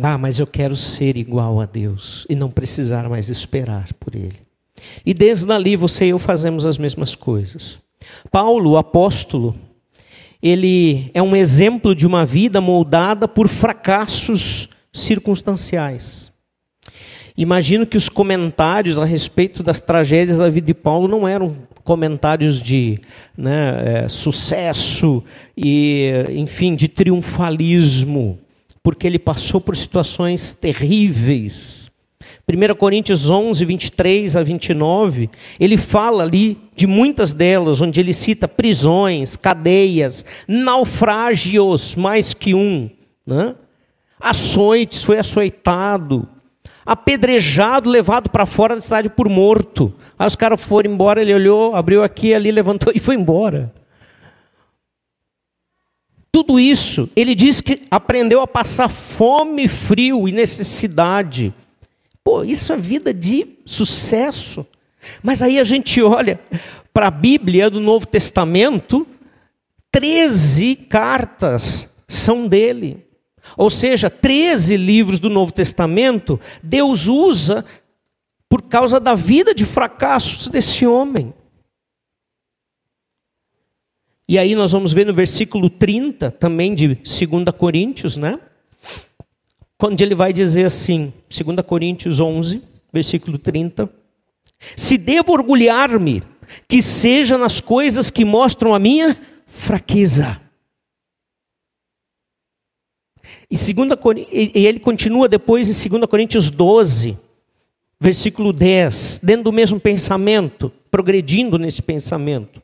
[0.00, 4.46] ah, mas eu quero ser igual a Deus e não precisar mais esperar por Ele.
[5.04, 7.78] E desde ali você e eu fazemos as mesmas coisas.
[8.30, 9.56] Paulo, o apóstolo,
[10.42, 14.68] ele é um exemplo de uma vida moldada por fracassos
[15.00, 16.32] circunstanciais.
[17.36, 22.60] Imagino que os comentários a respeito das tragédias da vida de Paulo não eram comentários
[22.60, 22.98] de
[23.36, 25.22] né, é, sucesso
[25.56, 28.38] e, enfim, de triunfalismo,
[28.82, 31.90] porque ele passou por situações terríveis.
[32.48, 35.28] 1 Coríntios 11, 23 a 29,
[35.60, 42.88] ele fala ali de muitas delas, onde ele cita prisões, cadeias, naufrágios, mais que um.
[43.26, 43.54] Né?
[44.20, 46.28] Açoites, foi açoitado,
[46.84, 49.92] apedrejado, levado para fora da cidade por morto.
[50.18, 53.72] Aí os caras foram embora, ele olhou, abriu aqui, ali, levantou e foi embora.
[56.30, 61.52] Tudo isso, ele diz que aprendeu a passar fome, frio e necessidade.
[62.22, 64.66] Pô, isso é vida de sucesso.
[65.22, 66.38] Mas aí a gente olha
[66.92, 69.06] para a Bíblia do Novo Testamento,
[69.90, 73.05] 13 cartas são dele.
[73.56, 77.64] Ou seja, 13 livros do Novo Testamento, Deus usa
[78.48, 81.34] por causa da vida de fracassos desse homem.
[84.28, 88.40] E aí nós vamos ver no versículo 30, também de 2 Coríntios, né?
[89.78, 93.90] quando ele vai dizer assim, 2 Coríntios 11, versículo 30,
[94.74, 96.22] se devo orgulhar-me,
[96.66, 100.40] que seja nas coisas que mostram a minha fraqueza.
[103.50, 103.98] E, segunda,
[104.32, 107.16] e ele continua depois em 2 Coríntios 12,
[108.00, 112.60] versículo 10, dentro do mesmo pensamento, progredindo nesse pensamento.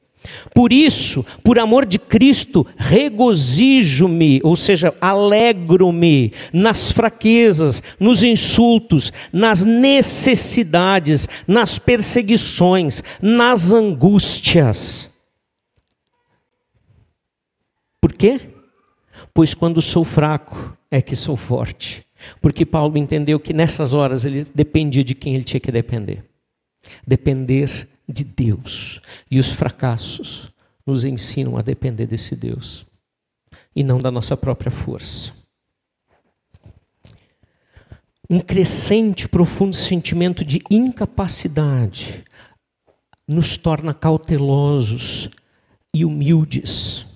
[0.55, 9.65] Por isso, por amor de Cristo, regozijo-me, ou seja, alegro-me nas fraquezas, nos insultos, nas
[9.65, 15.09] necessidades, nas perseguições, nas angústias.
[18.01, 18.52] Por quê?
[19.35, 22.07] Pois quando sou fraco é que sou forte.
[22.41, 26.25] Porque Paulo entendeu que nessas horas ele dependia de quem ele tinha que depender.
[27.07, 29.01] Depender de Deus.
[29.31, 30.53] E os fracassos
[30.87, 32.85] nos ensinam a depender desse Deus
[33.75, 35.33] e não da nossa própria força.
[38.29, 42.25] Um crescente, profundo sentimento de incapacidade
[43.27, 45.29] nos torna cautelosos
[45.95, 47.07] e humildes.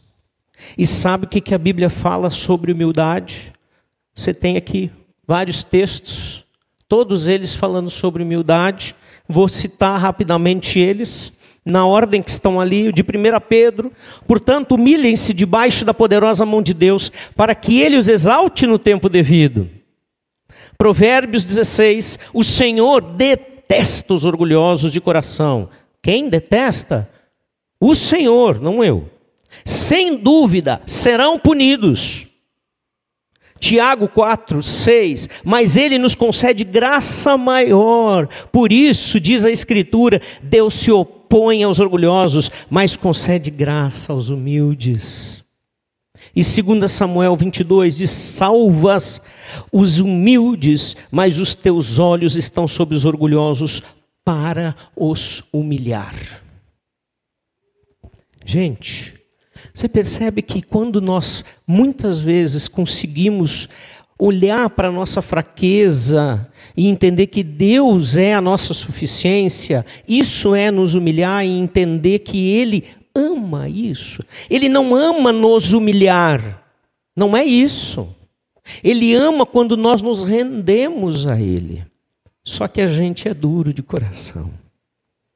[0.76, 3.52] E sabe o que a Bíblia fala sobre humildade?
[4.14, 4.90] Você tem aqui
[5.26, 6.44] vários textos,
[6.88, 8.94] todos eles falando sobre humildade.
[9.28, 11.32] Vou citar rapidamente eles,
[11.64, 13.06] na ordem que estão ali, de 1
[13.48, 13.90] Pedro.
[14.26, 19.08] Portanto, humilhem-se debaixo da poderosa mão de Deus, para que ele os exalte no tempo
[19.08, 19.68] devido.
[20.76, 25.70] Provérbios 16: O Senhor detesta os orgulhosos de coração.
[26.02, 27.10] Quem detesta?
[27.80, 29.15] O Senhor, não eu.
[29.64, 32.27] Sem dúvida serão punidos.
[33.59, 38.29] Tiago 4, 6, mas ele nos concede graça maior.
[38.53, 45.45] Por isso, diz a Escritura, Deus se opõe aos orgulhosos, mas concede graça aos humildes.
[46.35, 49.23] E 2 Samuel 22 diz: Salvas
[49.73, 53.83] os humildes, mas os teus olhos estão sobre os orgulhosos
[54.23, 56.14] para os humilhar.
[58.45, 59.15] Gente,
[59.76, 63.68] você percebe que quando nós muitas vezes conseguimos
[64.18, 70.70] olhar para a nossa fraqueza e entender que Deus é a nossa suficiência, isso é
[70.70, 72.84] nos humilhar e entender que Ele
[73.14, 74.24] ama isso.
[74.48, 76.64] Ele não ama nos humilhar,
[77.14, 78.08] não é isso.
[78.82, 81.84] Ele ama quando nós nos rendemos a Ele.
[82.42, 84.50] Só que a gente é duro de coração.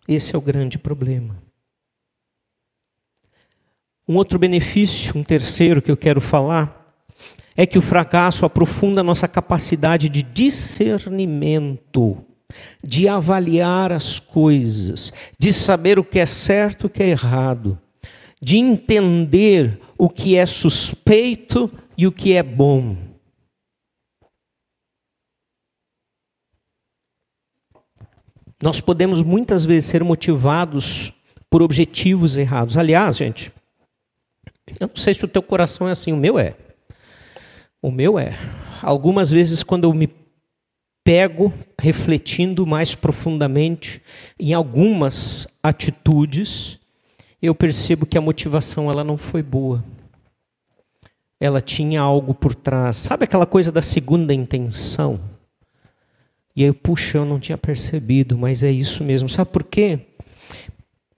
[0.09, 1.50] Esse é o grande problema.
[4.11, 6.99] Um outro benefício, um terceiro que eu quero falar,
[7.57, 12.19] é que o fracasso aprofunda nossa capacidade de discernimento,
[12.83, 17.79] de avaliar as coisas, de saber o que é certo e o que é errado,
[18.43, 22.97] de entender o que é suspeito e o que é bom.
[28.61, 31.13] Nós podemos muitas vezes ser motivados
[31.49, 32.77] por objetivos errados.
[32.77, 33.53] Aliás, gente,
[34.79, 36.55] eu não sei se o teu coração é assim, o meu é.
[37.83, 38.37] O meu é.
[38.83, 40.09] Algumas vezes, quando eu me
[41.03, 44.03] pego refletindo mais profundamente
[44.39, 46.79] em algumas atitudes,
[47.41, 49.83] eu percebo que a motivação ela não foi boa.
[51.41, 52.97] Ela tinha algo por trás.
[52.97, 55.19] Sabe aquela coisa da segunda intenção?
[56.55, 59.29] E aí, puxa, eu não tinha percebido, mas é isso mesmo.
[59.29, 60.01] Sabe por quê?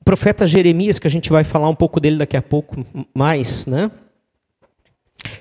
[0.05, 2.85] Profeta Jeremias, que a gente vai falar um pouco dele daqui a pouco
[3.15, 3.91] mais, né?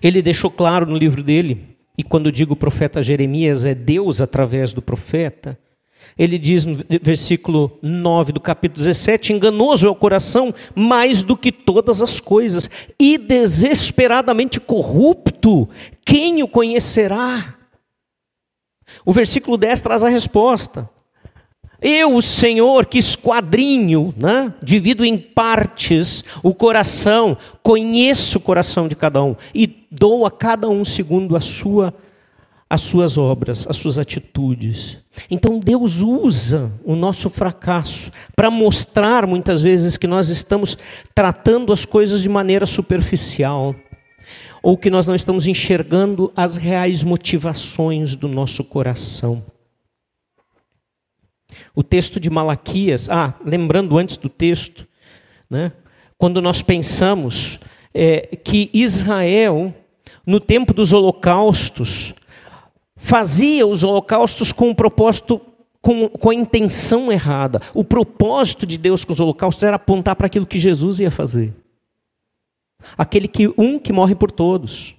[0.01, 4.81] Ele deixou claro no livro dele, e quando digo profeta Jeremias, é Deus através do
[4.81, 5.57] profeta.
[6.17, 11.51] Ele diz no versículo 9 do capítulo 17: Enganoso é o coração mais do que
[11.51, 12.69] todas as coisas,
[12.99, 15.69] e desesperadamente corrupto,
[16.05, 17.55] quem o conhecerá?
[19.05, 20.89] O versículo 10 traz a resposta.
[21.81, 24.53] Eu, o Senhor, que esquadrinho, né?
[24.63, 30.69] divido em partes o coração, conheço o coração de cada um e dou a cada
[30.69, 31.91] um segundo a sua,
[32.69, 34.99] as suas obras, as suas atitudes.
[35.29, 40.77] Então Deus usa o nosso fracasso para mostrar muitas vezes que nós estamos
[41.15, 43.75] tratando as coisas de maneira superficial
[44.61, 49.43] ou que nós não estamos enxergando as reais motivações do nosso coração.
[51.75, 54.87] O texto de Malaquias, ah, lembrando antes do texto,
[55.49, 55.71] né,
[56.17, 57.59] quando nós pensamos
[57.93, 59.73] é, que Israel,
[60.25, 62.13] no tempo dos holocaustos,
[62.95, 65.41] fazia os holocaustos com um propósito,
[65.81, 67.61] com, com a intenção errada.
[67.73, 71.53] O propósito de Deus com os holocaustos era apontar para aquilo que Jesus ia fazer.
[72.97, 74.93] Aquele que um que morre por todos.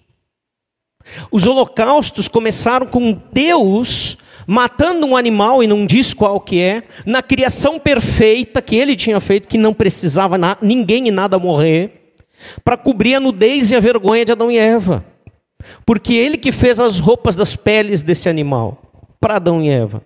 [1.31, 4.17] Os holocaustos começaram com Deus
[4.47, 9.21] matando um animal e não diz qual que é, na criação perfeita que ele tinha
[9.21, 12.15] feito, que não precisava ninguém e nada morrer,
[12.65, 15.05] para cobrir a nudez e a vergonha de Adão e Eva.
[15.87, 18.83] Porque ele que fez as roupas das peles desse animal,
[19.21, 20.03] para Adão e Eva.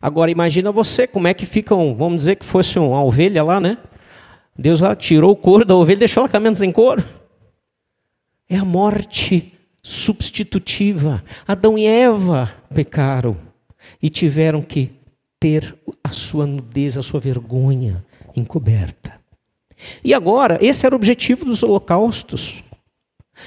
[0.00, 3.60] Agora imagina você, como é que fica um, vamos dizer que fosse uma ovelha lá,
[3.60, 3.78] né?
[4.56, 7.02] Deus lá tirou o couro da ovelha e deixou ela caminhando sem couro.
[8.48, 9.52] É a morte
[9.82, 11.24] substitutiva.
[11.46, 13.36] Adão e Eva pecaram
[14.02, 14.90] e tiveram que
[15.40, 18.04] ter a sua nudez, a sua vergonha
[18.34, 19.20] encoberta.
[20.04, 22.62] E agora, esse era o objetivo dos holocaustos.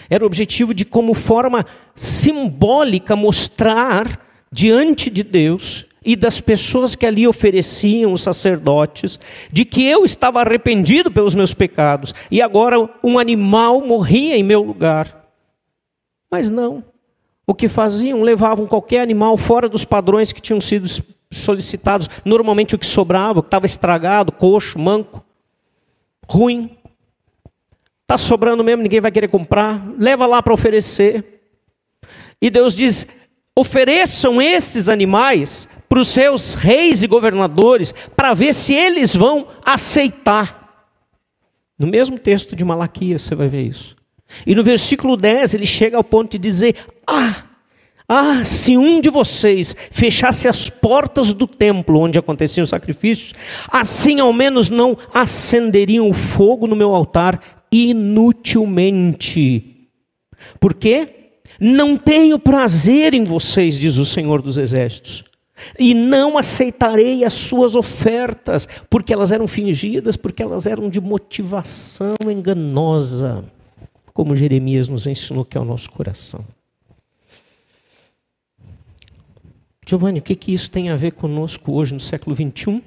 [0.10, 1.66] Era o objetivo de, como forma
[1.96, 4.22] simbólica, mostrar
[4.52, 9.20] diante de Deus e das pessoas que ali ofereciam, os sacerdotes,
[9.52, 14.62] de que eu estava arrependido pelos meus pecados e agora um animal morria em meu
[14.62, 15.30] lugar.
[16.30, 16.84] Mas não.
[17.48, 18.22] O que faziam?
[18.22, 20.88] Levavam qualquer animal fora dos padrões que tinham sido
[21.32, 22.10] solicitados.
[22.24, 25.24] Normalmente o que sobrava, que estava estragado, coxo, manco,
[26.28, 26.78] ruim.
[28.02, 29.82] Está sobrando mesmo, ninguém vai querer comprar.
[29.98, 31.42] Leva lá para oferecer.
[32.42, 33.08] E Deus diz:
[33.56, 40.64] ofereçam esses animais para os seus reis e governadores, para ver se eles vão aceitar.
[41.78, 43.96] No mesmo texto de Malaquias você vai ver isso.
[44.46, 46.76] E no versículo 10 ele chega ao ponto de dizer:
[47.06, 47.44] Ah,
[48.08, 53.34] ah, se um de vocês fechasse as portas do templo onde aconteciam os sacrifícios,
[53.68, 59.90] assim ao menos não acenderiam o fogo no meu altar inutilmente.
[60.60, 61.10] Por quê?
[61.60, 65.24] Não tenho prazer em vocês, diz o Senhor dos Exércitos,
[65.80, 72.18] e não aceitarei as suas ofertas, porque elas eram fingidas, porque elas eram de motivação
[72.30, 73.44] enganosa
[74.16, 76.46] como Jeremias nos ensinou que é o nosso coração.
[79.86, 82.82] Giovanni, o que, que isso tem a ver conosco hoje no século 21?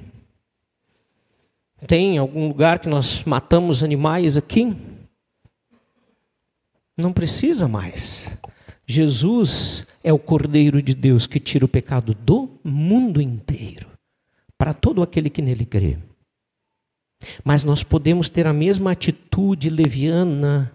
[1.86, 4.74] Tem algum lugar que nós matamos animais aqui?
[6.96, 8.34] Não precisa mais.
[8.86, 13.86] Jesus é o Cordeiro de Deus que tira o pecado do mundo inteiro,
[14.56, 15.98] para todo aquele que nele crê.
[17.44, 20.72] Mas nós podemos ter a mesma atitude leviana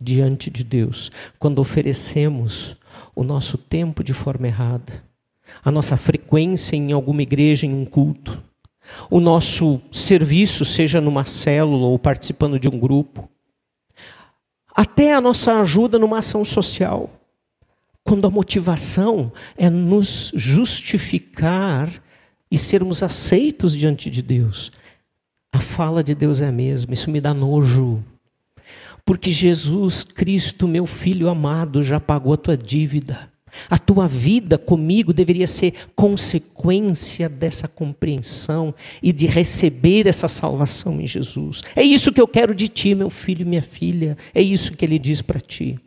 [0.00, 2.76] diante de Deus quando oferecemos
[3.14, 5.04] o nosso tempo de forma errada,
[5.62, 8.42] a nossa frequência em alguma igreja, em um culto,
[9.10, 13.28] o nosso serviço, seja numa célula ou participando de um grupo,
[14.74, 17.10] até a nossa ajuda numa ação social.
[18.02, 22.02] Quando a motivação é nos justificar
[22.50, 24.72] e sermos aceitos diante de Deus.
[25.52, 28.02] A fala de Deus é a mesma, isso me dá nojo.
[29.04, 33.30] Porque Jesus Cristo, meu filho amado, já pagou a tua dívida.
[33.68, 41.06] A tua vida comigo deveria ser consequência dessa compreensão e de receber essa salvação em
[41.06, 41.62] Jesus.
[41.74, 44.16] É isso que eu quero de ti, meu filho e minha filha.
[44.34, 45.78] É isso que ele diz para ti.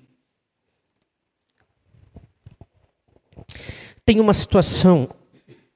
[4.06, 5.10] Tem uma situação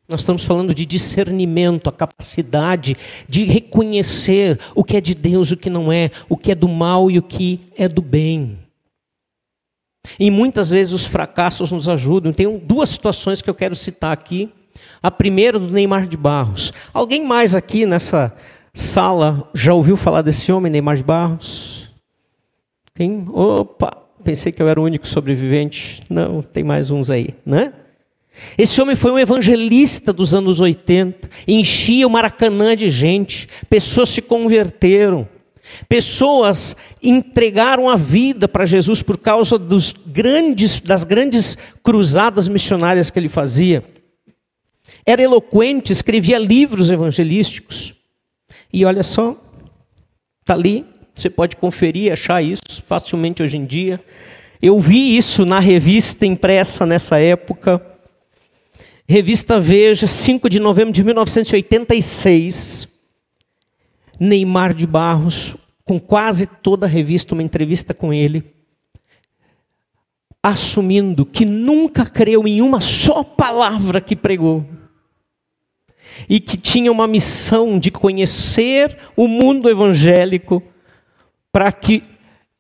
[0.07, 2.95] nós estamos falando de discernimento, a capacidade
[3.27, 6.67] de reconhecer o que é de Deus, o que não é, o que é do
[6.67, 8.57] mal e o que é do bem.
[10.17, 12.31] E muitas vezes os fracassos nos ajudam.
[12.31, 14.49] Tem duas situações que eu quero citar aqui.
[15.03, 16.71] A primeira do Neymar de Barros.
[16.93, 18.33] Alguém mais aqui nessa
[18.73, 21.89] sala já ouviu falar desse homem, Neymar de Barros?
[22.93, 23.25] Tem?
[23.29, 26.01] Opa, pensei que eu era o único sobrevivente.
[26.09, 27.73] Não, tem mais uns aí, né?
[28.57, 34.21] Esse homem foi um evangelista dos anos 80, enchia o Maracanã de gente, pessoas se
[34.21, 35.27] converteram,
[35.88, 43.19] pessoas entregaram a vida para Jesus por causa dos grandes, das grandes cruzadas missionárias que
[43.19, 43.83] ele fazia.
[45.05, 47.93] Era eloquente, escrevia livros evangelísticos.
[48.71, 49.35] E olha só,
[50.41, 50.85] está ali,
[51.15, 53.99] você pode conferir, achar isso facilmente hoje em dia.
[54.61, 57.81] Eu vi isso na revista impressa nessa época.
[59.09, 62.89] Revista Veja, 5 de novembro de 1986.
[64.19, 65.55] Neymar de Barros,
[65.85, 68.43] com quase toda a revista, uma entrevista com ele,
[70.43, 74.65] assumindo que nunca creu em uma só palavra que pregou.
[76.27, 80.61] E que tinha uma missão de conhecer o mundo evangélico
[81.51, 82.03] para que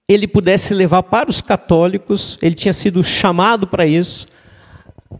[0.07, 4.27] ele pudesse levar para os católicos, ele tinha sido chamado para isso,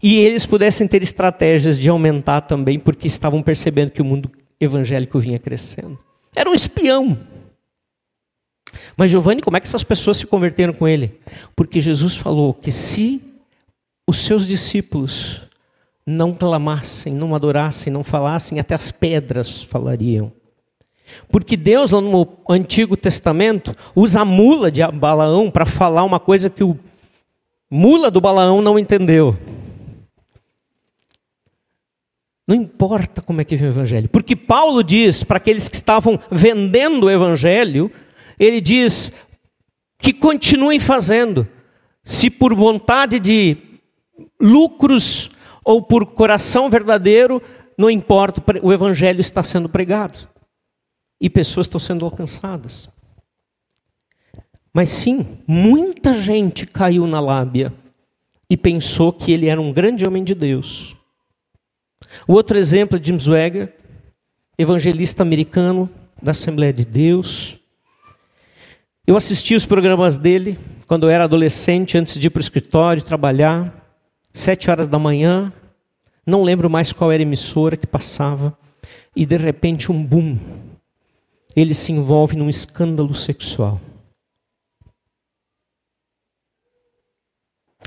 [0.02, 4.30] e eles pudessem ter estratégias de aumentar também, porque estavam percebendo que o mundo
[4.60, 5.98] evangélico vinha crescendo.
[6.34, 7.18] Era um espião.
[8.96, 11.18] Mas Giovanni, como é que essas pessoas se converteram com ele?
[11.56, 13.22] Porque Jesus falou que se
[14.06, 15.42] os seus discípulos
[16.06, 20.32] não clamassem, não adorassem, não falassem, até as pedras falariam.
[21.30, 26.50] Porque Deus, lá no Antigo Testamento, usa a mula de Balaão para falar uma coisa
[26.50, 26.78] que o
[27.70, 29.36] mula do Balaão não entendeu.
[32.48, 34.08] Não importa como é que vem o evangelho.
[34.08, 37.92] Porque Paulo diz para aqueles que estavam vendendo o evangelho,
[38.40, 39.12] ele diz
[39.98, 41.46] que continuem fazendo.
[42.02, 43.58] Se por vontade de
[44.40, 45.30] lucros
[45.62, 47.42] ou por coração verdadeiro,
[47.76, 50.26] não importa, o evangelho está sendo pregado.
[51.20, 52.88] E pessoas estão sendo alcançadas.
[54.72, 57.74] Mas sim, muita gente caiu na lábia
[58.48, 60.97] e pensou que ele era um grande homem de Deus.
[62.26, 63.72] O outro exemplo é Jim Swagger,
[64.56, 65.88] evangelista americano
[66.22, 67.58] da Assembleia de Deus.
[69.06, 73.02] Eu assisti os programas dele quando eu era adolescente, antes de ir para o escritório
[73.02, 73.74] trabalhar,
[74.32, 75.52] sete horas da manhã.
[76.26, 78.56] Não lembro mais qual era a emissora que passava.
[79.14, 80.38] E de repente um boom.
[81.54, 83.80] Ele se envolve num escândalo sexual.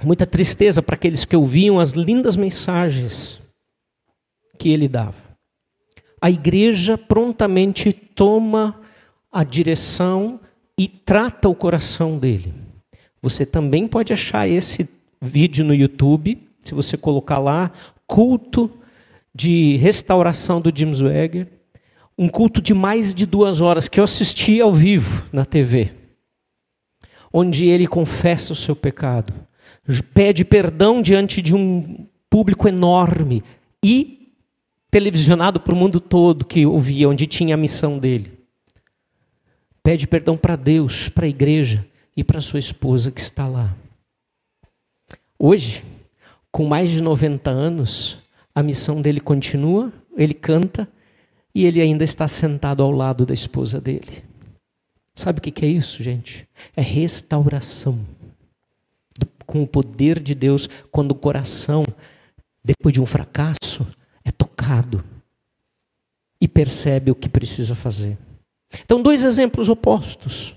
[0.04, 3.41] Muita tristeza para aqueles que ouviam as lindas mensagens
[4.62, 5.16] que ele dava.
[6.22, 8.80] A igreja prontamente toma
[9.32, 10.40] a direção
[10.78, 12.54] e trata o coração dele.
[13.24, 14.88] Você também pode achar esse
[15.20, 17.72] vídeo no YouTube, se você colocar lá,
[18.06, 18.70] culto
[19.34, 21.48] de restauração do James Wegger,
[22.16, 25.90] um culto de mais de duas horas que eu assisti ao vivo na TV,
[27.34, 29.34] onde ele confessa o seu pecado,
[30.14, 33.42] pede perdão diante de um público enorme
[33.84, 34.21] e
[34.92, 38.38] televisionado para o mundo todo que ouvia, onde tinha a missão dele.
[39.82, 43.74] Pede perdão para Deus, para a igreja e para sua esposa que está lá.
[45.40, 45.84] Hoje,
[46.52, 48.20] com mais de 90 anos,
[48.54, 50.88] a missão dele continua, ele canta
[51.56, 54.24] e ele ainda está sentado ao lado da esposa dele.
[55.16, 56.48] Sabe o que é isso, gente?
[56.76, 58.00] É restauração.
[59.46, 61.86] Com o poder de Deus, quando o coração,
[62.64, 63.86] depois de um fracasso,
[64.62, 65.04] tocado
[66.40, 68.18] e percebe o que precisa fazer.
[68.82, 70.56] Então, dois exemplos opostos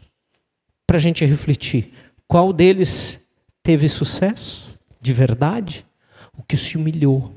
[0.86, 1.92] para a gente refletir.
[2.28, 3.18] Qual deles
[3.62, 5.84] teve sucesso de verdade?
[6.36, 7.32] O que se humilhou,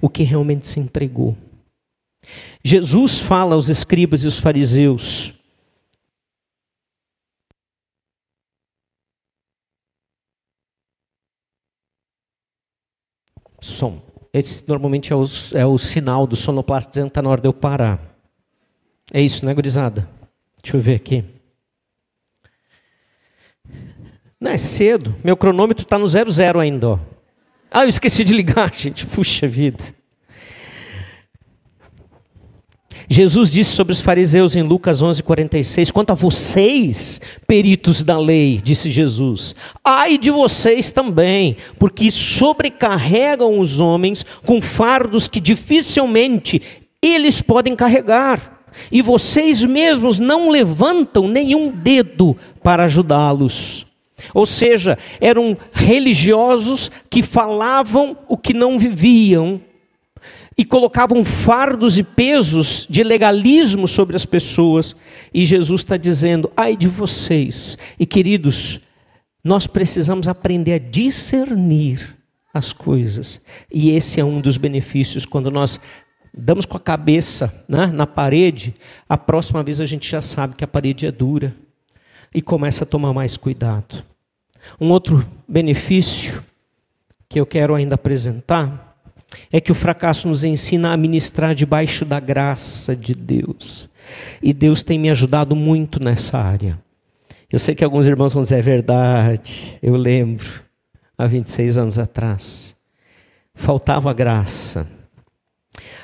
[0.00, 1.36] o que realmente se entregou.
[2.62, 5.32] Jesus fala aos escribas e os fariseus.
[13.60, 14.09] Som.
[14.32, 15.24] Esse normalmente é o,
[15.54, 18.00] é o sinal do sonoplasta dizendo que está na hora de eu parar.
[19.12, 20.08] É isso, né, gurizada?
[20.62, 21.24] Deixa eu ver aqui.
[24.40, 25.14] Não, é cedo.
[25.22, 26.90] Meu cronômetro está no zero zero ainda.
[26.90, 26.98] Ó.
[27.70, 29.06] Ah, eu esqueci de ligar, gente.
[29.06, 29.84] Puxa vida.
[33.12, 38.88] Jesus disse sobre os fariseus em Lucas 11:46, quanto a vocês, peritos da lei, disse
[38.88, 39.52] Jesus,
[39.84, 46.62] ai de vocês também, porque sobrecarregam os homens com fardos que dificilmente
[47.02, 48.60] eles podem carregar,
[48.92, 53.86] e vocês mesmos não levantam nenhum dedo para ajudá-los.
[54.32, 59.60] Ou seja, eram religiosos que falavam o que não viviam
[60.60, 64.94] e colocavam fardos e pesos de legalismo sobre as pessoas.
[65.32, 67.78] E Jesus está dizendo: ai de vocês.
[67.98, 68.78] E queridos,
[69.42, 72.14] nós precisamos aprender a discernir
[72.52, 73.40] as coisas.
[73.72, 75.80] E esse é um dos benefícios quando nós
[76.36, 78.74] damos com a cabeça né, na parede,
[79.08, 81.56] a próxima vez a gente já sabe que a parede é dura
[82.34, 84.04] e começa a tomar mais cuidado.
[84.78, 86.44] Um outro benefício
[87.30, 88.89] que eu quero ainda apresentar
[89.52, 93.88] é que o fracasso nos ensina a ministrar debaixo da graça de Deus.
[94.42, 96.78] E Deus tem me ajudado muito nessa área.
[97.50, 100.62] Eu sei que alguns irmãos vão dizer, é verdade, eu lembro,
[101.18, 102.74] há 26 anos atrás,
[103.54, 104.86] faltava graça.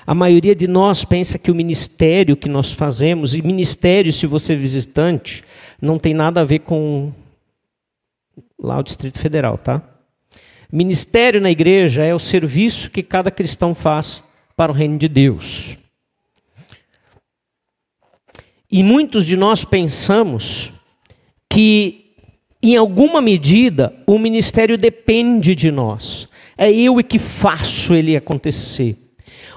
[0.06, 4.52] A maioria de nós pensa que o ministério que nós fazemos, e ministério, se você
[4.52, 5.44] é visitante,
[5.80, 7.12] não tem nada a ver com
[8.58, 9.82] lá o Distrito Federal, tá?
[10.76, 14.22] Ministério na igreja é o serviço que cada cristão faz
[14.54, 15.74] para o reino de Deus.
[18.70, 20.70] E muitos de nós pensamos
[21.48, 22.12] que,
[22.62, 26.28] em alguma medida, o ministério depende de nós.
[26.58, 28.98] É eu que faço ele acontecer.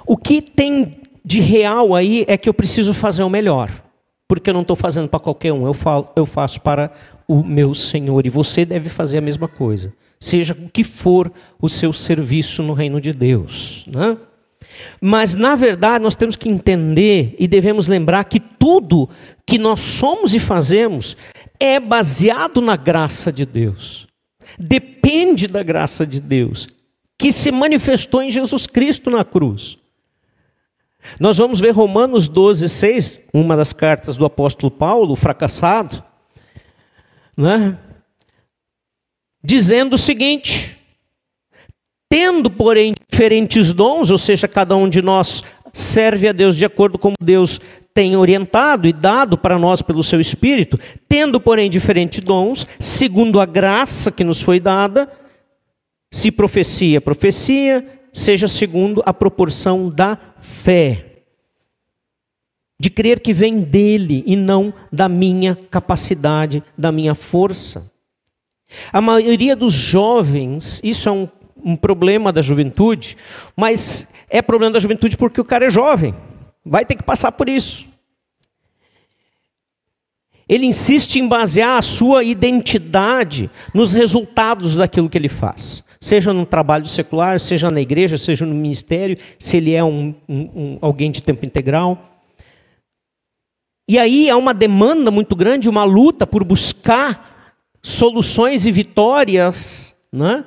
[0.07, 3.69] O que tem de real aí é que eu preciso fazer o melhor.
[4.25, 6.93] porque eu não estou fazendo para qualquer um, eu, falo, eu faço para
[7.27, 8.25] o meu Senhor.
[8.25, 12.73] E você deve fazer a mesma coisa, seja o que for o seu serviço no
[12.73, 13.85] reino de Deus.
[13.87, 14.17] Né?
[15.01, 19.09] Mas, na verdade, nós temos que entender e devemos lembrar que tudo
[19.45, 21.15] que nós somos e fazemos
[21.59, 24.07] é baseado na graça de Deus,
[24.57, 26.67] depende da graça de Deus,
[27.17, 29.77] que se manifestou em Jesus Cristo na cruz.
[31.19, 36.03] Nós vamos ver Romanos 12, 6, uma das cartas do apóstolo Paulo, fracassado,
[37.35, 37.77] né?
[39.43, 40.77] Dizendo o seguinte:
[42.09, 46.97] tendo, porém, diferentes dons, ou seja, cada um de nós serve a Deus de acordo
[46.97, 47.59] com Deus
[47.93, 53.45] tem orientado e dado para nós pelo seu Espírito, tendo, porém, diferentes dons, segundo a
[53.45, 55.11] graça que nos foi dada,
[56.11, 61.05] se profecia, profecia, seja segundo a proporção da fé.
[62.79, 67.91] De crer que vem dele e não da minha capacidade, da minha força.
[68.91, 71.27] A maioria dos jovens, isso é um,
[71.63, 73.17] um problema da juventude,
[73.55, 76.13] mas é problema da juventude porque o cara é jovem,
[76.65, 77.87] vai ter que passar por isso.
[80.47, 86.45] Ele insiste em basear a sua identidade nos resultados daquilo que ele faz seja no
[86.45, 91.11] trabalho secular, seja na igreja, seja no ministério, se ele é um, um, um, alguém
[91.11, 92.21] de tempo integral.
[93.87, 97.28] E aí há uma demanda muito grande, uma luta por buscar
[97.81, 100.45] soluções e vitórias, né?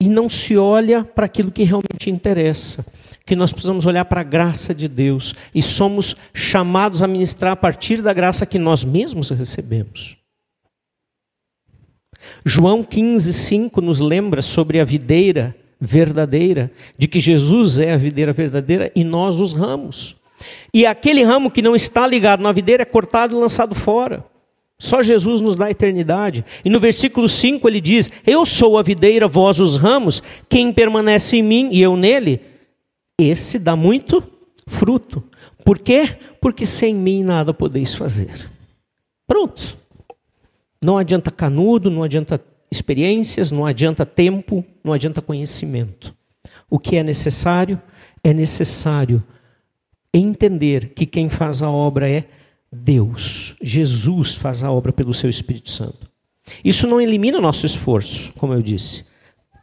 [0.00, 2.84] e não se olha para aquilo que realmente interessa.
[3.24, 7.56] Que nós precisamos olhar para a graça de Deus e somos chamados a ministrar a
[7.56, 10.16] partir da graça que nós mesmos recebemos.
[12.44, 18.32] João 15, 5 nos lembra sobre a videira verdadeira, de que Jesus é a videira
[18.32, 20.16] verdadeira e nós os ramos.
[20.72, 24.24] E aquele ramo que não está ligado na videira é cortado e lançado fora.
[24.78, 26.44] Só Jesus nos dá eternidade.
[26.64, 31.36] E no versículo 5 ele diz: Eu sou a videira, vós os ramos, quem permanece
[31.36, 32.40] em mim e eu nele,
[33.18, 34.22] esse dá muito
[34.66, 35.22] fruto.
[35.64, 36.18] Por quê?
[36.40, 38.48] Porque sem mim nada podeis fazer.
[39.26, 39.76] Pronto.
[40.82, 46.14] Não adianta canudo, não adianta experiências, não adianta tempo, não adianta conhecimento.
[46.68, 47.80] O que é necessário?
[48.22, 49.24] É necessário
[50.12, 52.24] entender que quem faz a obra é
[52.72, 53.54] Deus.
[53.62, 56.08] Jesus faz a obra pelo seu Espírito Santo.
[56.64, 59.04] Isso não elimina nosso esforço, como eu disse.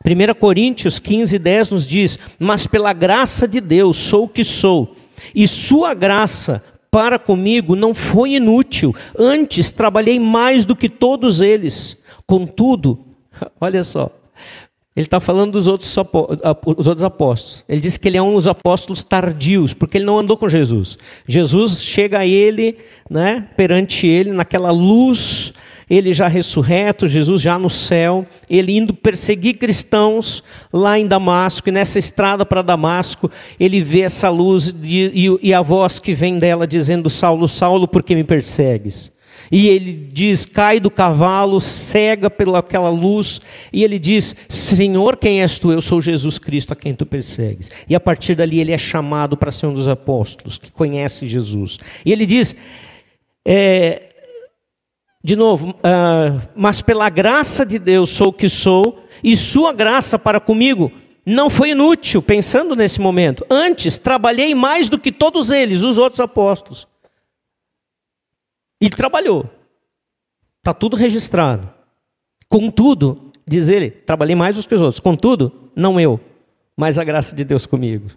[0.05, 4.95] 1 Coríntios 15, 10 nos diz: Mas pela graça de Deus sou o que sou,
[5.33, 11.97] e Sua graça para comigo não foi inútil, antes trabalhei mais do que todos eles.
[12.27, 12.99] Contudo,
[13.59, 14.11] olha só,
[14.95, 15.95] ele está falando dos outros,
[16.77, 17.63] os outros apóstolos.
[17.67, 20.97] Ele disse que ele é um dos apóstolos tardios, porque ele não andou com Jesus.
[21.27, 22.77] Jesus chega a ele,
[23.09, 25.53] né, perante ele, naquela luz
[25.89, 31.71] ele já ressurreto, Jesus já no céu, ele indo perseguir cristãos lá em Damasco, e
[31.71, 33.29] nessa estrada para Damasco,
[33.59, 38.01] ele vê essa luz e, e a voz que vem dela dizendo: Saulo, Saulo, por
[38.01, 39.12] que me persegues?
[39.55, 43.39] E ele diz: cai do cavalo, cega pelaquela luz,
[43.71, 45.71] e ele diz: Senhor, quem és tu?
[45.71, 47.69] Eu sou Jesus Cristo a quem tu persegues.
[47.87, 51.77] E a partir dali ele é chamado para ser um dos apóstolos que conhece Jesus.
[52.03, 52.55] E ele diz:
[53.45, 54.01] é,
[55.23, 60.17] de novo, uh, mas pela graça de Deus sou o que sou, e sua graça
[60.17, 60.91] para comigo
[61.23, 63.45] não foi inútil, pensando nesse momento.
[63.51, 66.91] Antes, trabalhei mais do que todos eles, os outros apóstolos.
[68.83, 69.49] E trabalhou.
[70.57, 71.73] Está tudo registrado.
[72.49, 74.99] Contudo, diz ele, trabalhei mais do que os outros.
[74.99, 76.19] Contudo, não eu,
[76.75, 78.11] mas a graça de Deus comigo.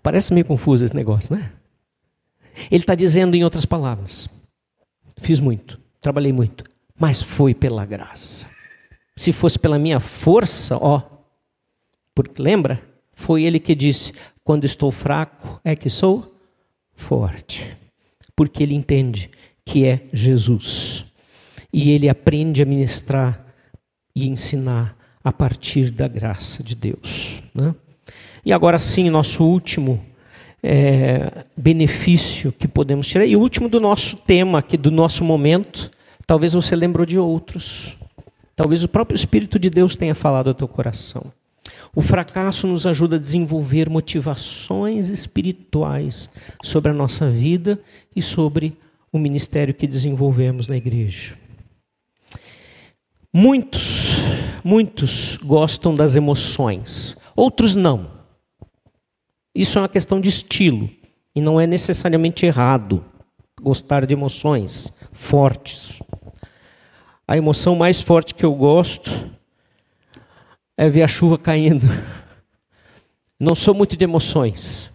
[0.00, 1.50] Parece meio confuso esse negócio, né?
[2.70, 4.28] Ele está dizendo em outras palavras:
[5.18, 6.62] Fiz muito, trabalhei muito,
[6.96, 8.46] mas foi pela graça.
[9.16, 11.02] Se fosse pela minha força, ó,
[12.14, 12.80] porque lembra?
[13.12, 14.12] Foi ele que disse:
[14.44, 16.32] quando estou fraco é que sou
[16.94, 17.76] forte.
[18.36, 19.30] Porque ele entende
[19.64, 21.04] que é Jesus.
[21.72, 23.44] E ele aprende a ministrar
[24.14, 27.42] e ensinar a partir da graça de Deus.
[27.52, 27.74] Né?
[28.44, 30.00] E agora sim, nosso último
[30.62, 33.26] é, benefício que podemos tirar.
[33.26, 35.90] E o último do nosso tema, aqui do nosso momento,
[36.26, 37.96] talvez você lembrou de outros.
[38.54, 41.32] Talvez o próprio Espírito de Deus tenha falado ao teu coração.
[41.96, 46.28] O fracasso nos ajuda a desenvolver motivações espirituais
[46.62, 47.80] sobre a nossa vida
[48.14, 48.76] e sobre
[49.10, 51.38] o ministério que desenvolvemos na igreja.
[53.32, 54.10] Muitos,
[54.62, 58.10] muitos gostam das emoções, outros não.
[59.54, 60.90] Isso é uma questão de estilo
[61.34, 63.02] e não é necessariamente errado,
[63.58, 65.98] gostar de emoções fortes.
[67.26, 69.34] A emoção mais forte que eu gosto
[70.76, 71.86] é ver a chuva caindo.
[73.38, 74.90] Não sou muito de emoções.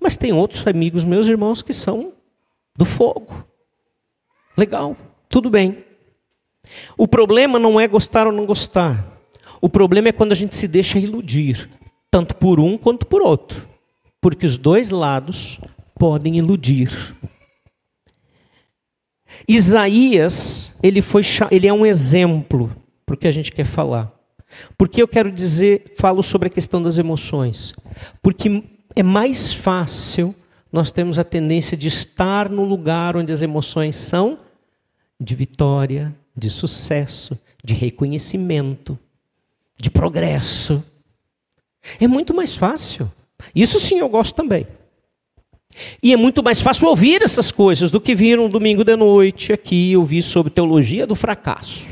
[0.00, 2.12] Mas tem outros amigos meus irmãos que são
[2.76, 3.44] do fogo.
[4.56, 4.96] Legal,
[5.28, 5.84] tudo bem.
[6.96, 9.06] O problema não é gostar ou não gostar.
[9.60, 11.68] O problema é quando a gente se deixa iludir,
[12.10, 13.68] tanto por um quanto por outro.
[14.20, 15.58] Porque os dois lados
[15.98, 17.16] podem iludir.
[19.48, 24.15] Isaías, ele, foi, ele é um exemplo para que a gente quer falar.
[24.76, 27.74] Porque eu quero dizer, falo sobre a questão das emoções.
[28.22, 28.62] Porque
[28.94, 30.34] é mais fácil,
[30.72, 34.38] nós temos a tendência de estar no lugar onde as emoções são
[35.20, 38.98] de vitória, de sucesso, de reconhecimento,
[39.78, 40.82] de progresso.
[42.00, 43.10] É muito mais fácil.
[43.54, 44.66] Isso sim eu gosto também.
[46.02, 49.52] E é muito mais fácil ouvir essas coisas do que vir um domingo de noite
[49.52, 51.88] aqui ouvir sobre teologia do fracasso.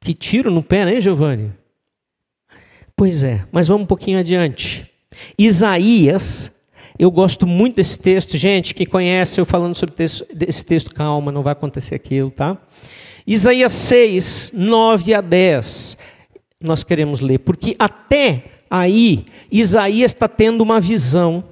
[0.00, 1.52] Que tiro no pé, né, Giovanni?
[2.96, 4.90] Pois é, mas vamos um pouquinho adiante.
[5.38, 6.50] Isaías,
[6.98, 11.42] eu gosto muito desse texto, gente, que conhece eu falando sobre esse texto, calma, não
[11.42, 12.58] vai acontecer aquilo, tá?
[13.26, 15.98] Isaías 6, 9 a 10,
[16.60, 21.44] nós queremos ler, porque até aí Isaías está tendo uma visão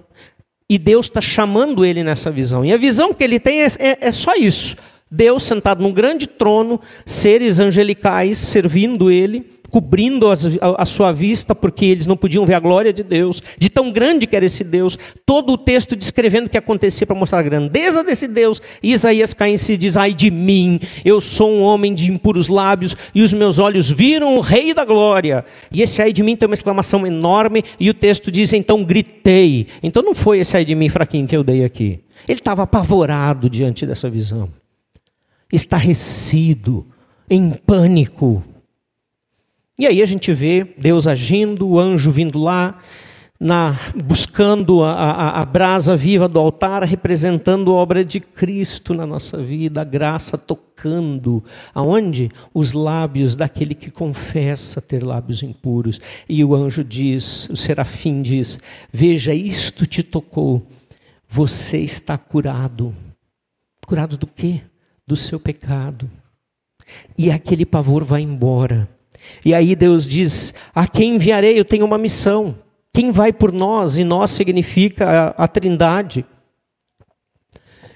[0.68, 2.64] e Deus está chamando ele nessa visão.
[2.64, 4.76] E a visão que ele tem é, é, é só isso:
[5.10, 12.06] Deus sentado num grande trono, seres angelicais servindo ele, cobrindo a, sua vista, porque eles
[12.06, 14.98] não podiam ver a glória de Deus, de tão grande que era esse Deus.
[15.26, 18.60] Todo o texto descrevendo o que acontecia para mostrar a grandeza desse Deus.
[18.82, 22.10] E Isaías cai em si e diz: Ai de mim, eu sou um homem de
[22.10, 25.44] impuros lábios, e os meus olhos viram o Rei da glória.
[25.70, 29.66] E esse ai de mim tem uma exclamação enorme, e o texto diz: Então gritei.
[29.82, 32.00] Então não foi esse ai de mim fraquinho que eu dei aqui.
[32.26, 34.48] Ele estava apavorado diante dessa visão
[35.52, 36.86] estarrecido,
[37.28, 38.42] em pânico.
[39.78, 42.80] E aí a gente vê Deus agindo, o anjo vindo lá,
[43.40, 49.06] na, buscando a, a, a, brasa viva do altar, representando a obra de Cristo na
[49.06, 52.32] nossa vida, a graça tocando, aonde?
[52.52, 56.00] Os lábios daquele que confessa ter lábios impuros.
[56.28, 58.58] E o anjo diz, o serafim diz:
[58.92, 60.66] Veja, isto te tocou,
[61.28, 62.92] você está curado.
[63.86, 64.62] Curado do quê?
[65.08, 66.08] Do seu pecado.
[67.16, 68.86] E aquele pavor vai embora.
[69.44, 71.58] E aí Deus diz: A quem enviarei?
[71.58, 72.56] Eu tenho uma missão.
[72.92, 73.96] Quem vai por nós?
[73.96, 76.24] E nós significa a, a Trindade.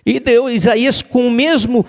[0.05, 1.87] E Deus, Isaías, com o mesmo,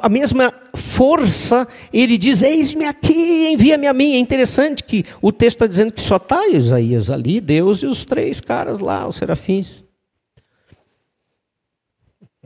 [0.00, 4.12] a, mesma força, ele diz: Eis-me aqui, envia-me a mim.
[4.14, 8.04] É interessante que o texto está dizendo que só está Isaías ali, Deus e os
[8.04, 9.82] três caras lá, os serafins.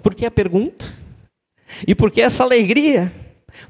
[0.02, 1.03] Por que a pergunta?
[1.86, 3.12] E por que essa alegria?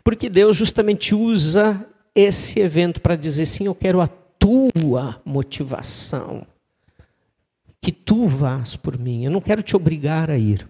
[0.02, 6.46] Porque Deus justamente usa esse evento para dizer sim, eu quero a tua motivação.
[7.80, 9.24] Que tu vás por mim.
[9.24, 10.66] Eu não quero te obrigar a ir.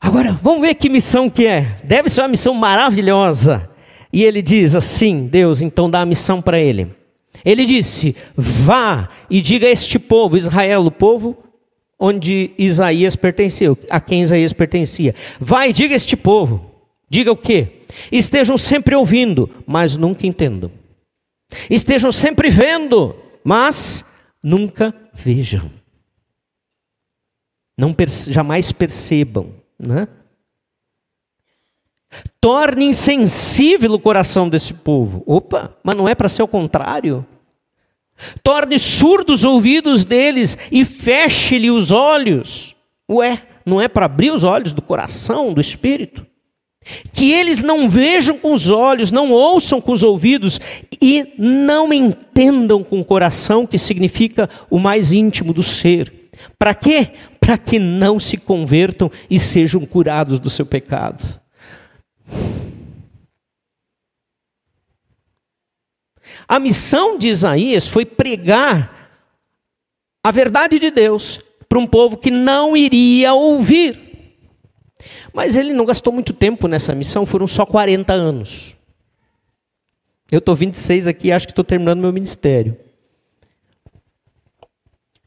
[0.00, 1.78] Agora, vamos ver que missão que é.
[1.82, 3.68] Deve ser uma missão maravilhosa.
[4.12, 6.94] E ele diz assim: Deus, então dá a missão para ele.
[7.44, 11.36] Ele disse: Vá e diga a este povo, Israel, o povo
[11.98, 15.14] onde Isaías pertenceu, a quem Isaías pertencia.
[15.40, 16.70] Vai, diga este povo.
[17.10, 17.82] Diga o quê?
[18.12, 20.70] Estejam sempre ouvindo, mas nunca entendam.
[21.70, 24.04] Estejam sempre vendo, mas
[24.42, 25.70] nunca vejam.
[27.76, 27.94] Não
[28.30, 30.08] jamais percebam, né?
[32.40, 35.22] Torne insensível o coração desse povo.
[35.26, 37.24] Opa, mas não é para ser o contrário?
[38.42, 42.74] Torne surdos os ouvidos deles e feche-lhe os olhos.
[43.10, 46.26] Ué, não é para abrir os olhos do coração, do espírito?
[47.12, 50.58] Que eles não vejam com os olhos, não ouçam com os ouvidos
[51.00, 56.12] e não entendam com o coração, que significa o mais íntimo do ser.
[56.58, 57.08] Para quê?
[57.38, 61.22] Para que não se convertam e sejam curados do seu pecado.
[66.48, 69.10] A missão de Isaías foi pregar
[70.24, 74.36] a verdade de Deus para um povo que não iria ouvir.
[75.32, 78.74] Mas ele não gastou muito tempo nessa missão, foram só 40 anos.
[80.30, 82.76] Eu estou 26 aqui, acho que estou terminando meu ministério.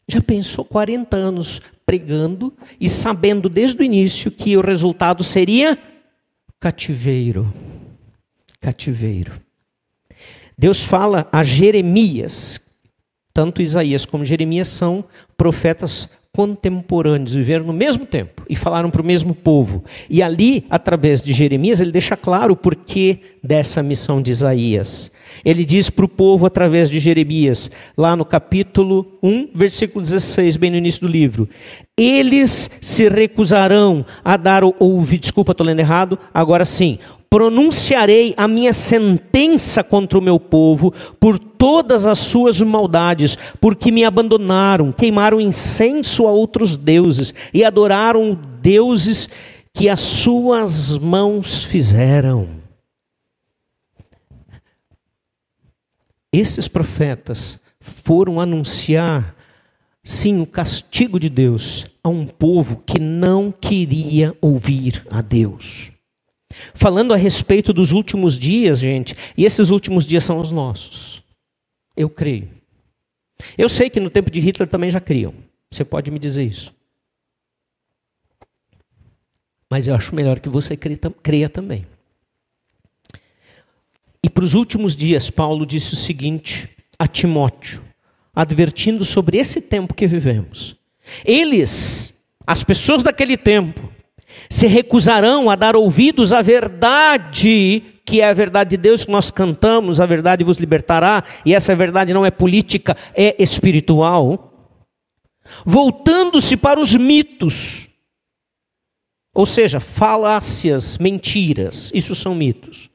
[0.08, 5.78] Já pensou 40 anos pregando e sabendo desde o início que o resultado seria
[6.60, 7.52] cativeiro.
[8.60, 9.51] Cativeiro.
[10.62, 12.62] Deus fala a Jeremias,
[13.34, 15.04] tanto Isaías como Jeremias são
[15.36, 19.84] profetas contemporâneos, viveram no mesmo tempo e falaram para o mesmo povo.
[20.08, 25.12] E ali, através de Jeremias, ele deixa claro o porquê dessa missão de Isaías.
[25.44, 30.70] Ele diz para o povo através de Jeremias, lá no capítulo 1, versículo 16, bem
[30.70, 31.50] no início do livro:
[31.98, 37.00] Eles se recusarão a dar ouvido, desculpa, estou lendo errado, agora sim,
[37.32, 44.04] pronunciarei a minha sentença contra o meu povo por todas as suas maldades, porque me
[44.04, 49.30] abandonaram, queimaram incenso a outros deuses e adoraram deuses
[49.74, 52.50] que as suas mãos fizeram.
[56.34, 59.34] Esses profetas foram anunciar,
[60.04, 65.91] sim, o castigo de Deus a um povo que não queria ouvir a Deus.
[66.74, 71.22] Falando a respeito dos últimos dias, gente, e esses últimos dias são os nossos.
[71.96, 72.50] Eu creio.
[73.58, 75.34] Eu sei que no tempo de Hitler também já criam.
[75.70, 76.74] Você pode me dizer isso.
[79.70, 81.88] Mas eu acho melhor que você creia também.
[84.24, 87.82] E para os últimos dias, Paulo disse o seguinte a Timóteo,
[88.36, 90.76] advertindo sobre esse tempo que vivemos.
[91.26, 92.14] Eles,
[92.46, 93.92] as pessoas daquele tempo,
[94.50, 99.32] se recusarão a dar ouvidos à verdade, que é a verdade de Deus que nós
[99.32, 104.52] cantamos, a verdade vos libertará, e essa verdade não é política, é espiritual,
[105.66, 107.88] voltando-se para os mitos,
[109.34, 112.90] ou seja, falácias, mentiras, isso são mitos.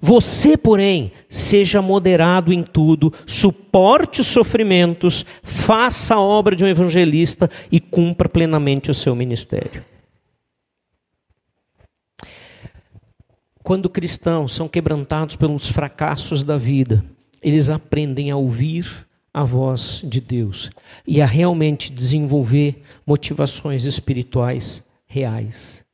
[0.00, 7.50] Você, porém, seja moderado em tudo, suporte os sofrimentos, faça a obra de um evangelista
[7.70, 9.84] e cumpra plenamente o seu ministério.
[13.62, 17.04] Quando cristãos são quebrantados pelos fracassos da vida,
[17.42, 20.70] eles aprendem a ouvir a voz de Deus
[21.06, 25.84] e a realmente desenvolver motivações espirituais reais.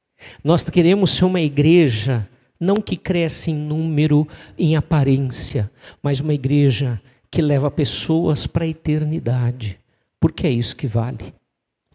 [0.42, 2.26] Nós queremos ser uma igreja
[2.58, 4.26] não que cresce em número,
[4.58, 5.70] em aparência,
[6.02, 7.00] mas uma igreja
[7.30, 9.78] que leva pessoas para a eternidade,
[10.20, 11.34] porque é isso que vale.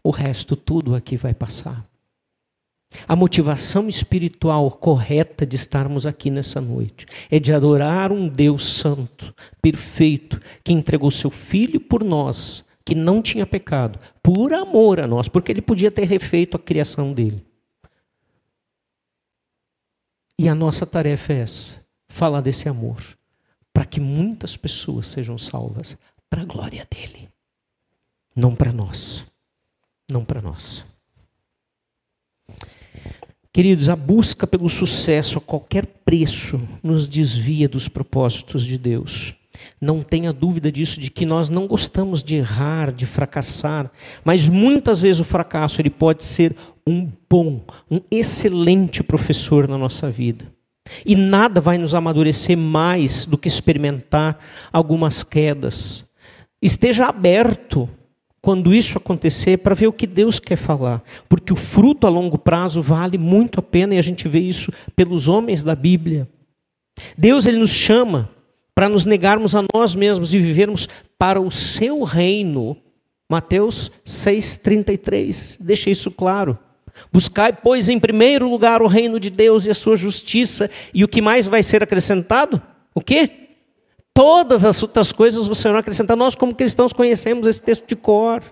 [0.04, 1.86] O resto tudo aqui vai passar.
[3.08, 9.34] A motivação espiritual correta de estarmos aqui nessa noite é de adorar um Deus santo,
[9.62, 15.30] perfeito, que entregou seu filho por nós, que não tinha pecado, por amor a nós,
[15.30, 17.46] porque ele podia ter refeito a criação dele.
[20.38, 23.02] E a nossa tarefa é essa: falar desse amor,
[23.74, 25.98] para que muitas pessoas sejam salvas,
[26.30, 27.30] para a glória dele,
[28.36, 29.26] não para nós.
[30.12, 30.84] Não para nós.
[33.54, 39.34] Queridos, a busca pelo sucesso a qualquer preço nos desvia dos propósitos de Deus.
[39.80, 43.92] Não tenha dúvida disso, de que nós não gostamos de errar, de fracassar,
[44.24, 46.56] mas muitas vezes o fracasso ele pode ser
[46.86, 50.46] um bom, um excelente professor na nossa vida.
[51.06, 54.40] E nada vai nos amadurecer mais do que experimentar
[54.72, 56.04] algumas quedas.
[56.62, 57.90] Esteja aberto
[58.42, 61.04] quando isso acontecer, para ver o que Deus quer falar.
[61.30, 64.72] Porque o fruto a longo prazo vale muito a pena e a gente vê isso
[64.96, 66.28] pelos homens da Bíblia.
[67.16, 68.30] Deus ele nos chama
[68.74, 72.76] para nos negarmos a nós mesmos e vivermos para o seu reino.
[73.30, 76.58] Mateus 6:33 deixa isso claro.
[77.12, 81.08] Buscai, pois, em primeiro lugar o reino de Deus e a sua justiça, e o
[81.08, 82.62] que mais vai ser acrescentado?
[82.94, 83.30] O quê?
[84.14, 86.18] Todas as outras coisas você não acrescentar.
[86.18, 88.44] Nós, como cristãos, conhecemos esse texto de cor.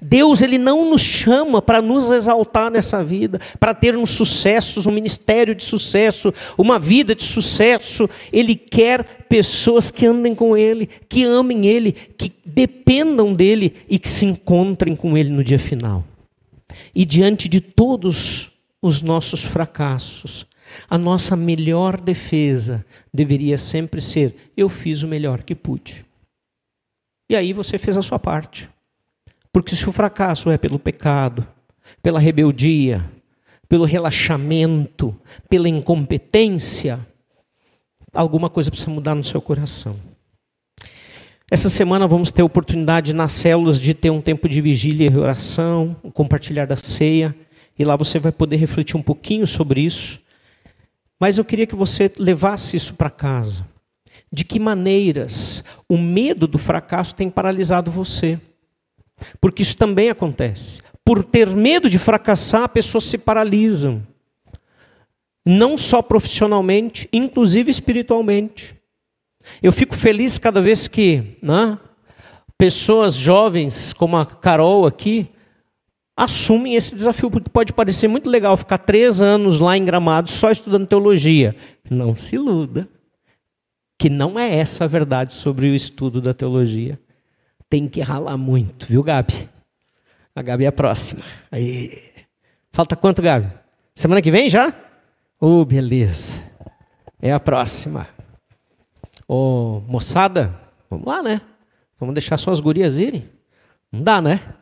[0.00, 5.54] Deus ele não nos chama para nos exaltar nessa vida, para termos sucessos, um ministério
[5.54, 8.08] de sucesso, uma vida de sucesso.
[8.32, 14.08] Ele quer pessoas que andem com Ele, que amem Ele, que dependam dele e que
[14.08, 16.04] se encontrem com Ele no dia final.
[16.94, 20.46] E diante de todos os nossos fracassos,
[20.88, 26.04] a nossa melhor defesa deveria sempre ser: eu fiz o melhor que pude.
[27.30, 28.68] E aí você fez a sua parte.
[29.52, 31.46] Porque se o fracasso é pelo pecado,
[32.02, 33.04] pela rebeldia,
[33.68, 35.14] pelo relaxamento,
[35.48, 36.98] pela incompetência,
[38.12, 39.96] alguma coisa precisa mudar no seu coração.
[41.52, 45.94] Essa semana vamos ter oportunidade nas células de ter um tempo de vigília e oração,
[46.14, 47.36] compartilhar da ceia,
[47.78, 50.18] e lá você vai poder refletir um pouquinho sobre isso.
[51.20, 53.66] Mas eu queria que você levasse isso para casa.
[54.32, 58.40] De que maneiras o medo do fracasso tem paralisado você?
[59.38, 60.80] Porque isso também acontece.
[61.04, 64.02] Por ter medo de fracassar, pessoas se paralisam.
[65.44, 68.74] Não só profissionalmente, inclusive espiritualmente.
[69.62, 71.78] Eu fico feliz cada vez que né,
[72.56, 75.28] pessoas jovens, como a Carol aqui,
[76.16, 80.50] assumem esse desafio, porque pode parecer muito legal ficar três anos lá em Gramado só
[80.50, 81.56] estudando teologia.
[81.90, 82.88] Não se iluda,
[83.98, 86.98] que não é essa a verdade sobre o estudo da teologia.
[87.68, 89.48] Tem que ralar muito, viu, Gabi?
[90.34, 91.22] A Gabi é a próxima.
[91.50, 92.02] Aí.
[92.72, 93.48] Falta quanto, Gabi?
[93.94, 94.74] Semana que vem já?
[95.40, 96.42] Oh, beleza.
[97.20, 98.06] É a próxima.
[99.34, 100.54] Ô, moçada,
[100.90, 101.40] vamos lá, né?
[101.98, 103.30] Vamos deixar só as gurias irem?
[103.90, 104.56] Não dá, né?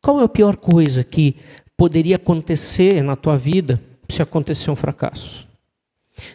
[0.00, 1.34] Qual é a pior coisa que
[1.76, 5.48] poderia acontecer na tua vida se acontecer um fracasso?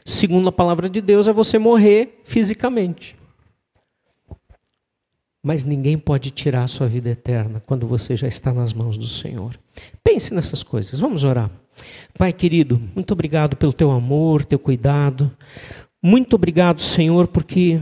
[0.04, 3.16] Segundo a palavra de Deus, é você morrer fisicamente.
[5.42, 9.08] Mas ninguém pode tirar a sua vida eterna quando você já está nas mãos do
[9.08, 9.58] Senhor.
[10.04, 11.00] Pense nessas coisas.
[11.00, 11.50] Vamos orar.
[12.18, 15.32] Pai querido, muito obrigado pelo teu amor, teu cuidado.
[16.02, 17.80] Muito obrigado, Senhor, porque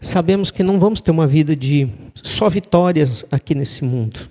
[0.00, 4.28] sabemos que não vamos ter uma vida de só vitórias aqui nesse mundo.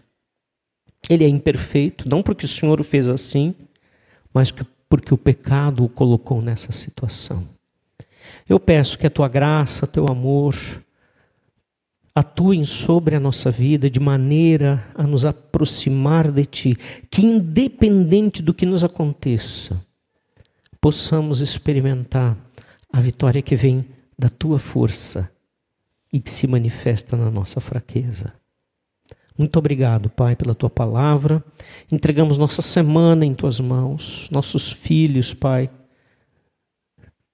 [1.10, 3.56] Ele é imperfeito, não porque o Senhor o fez assim,
[4.34, 4.54] mas
[4.88, 7.48] porque o pecado o colocou nessa situação.
[8.48, 10.56] Eu peço que a tua graça, teu amor,
[12.14, 16.78] atuem sobre a nossa vida de maneira a nos aproximar de Ti,
[17.10, 19.82] que independente do que nos aconteça,
[20.80, 22.38] possamos experimentar
[22.92, 23.86] a vitória que vem
[24.18, 25.32] da Tua força
[26.12, 28.34] e que se manifesta na nossa fraqueza.
[29.38, 31.44] Muito obrigado, Pai, pela tua palavra.
[31.92, 35.70] Entregamos nossa semana em tuas mãos, nossos filhos, Pai.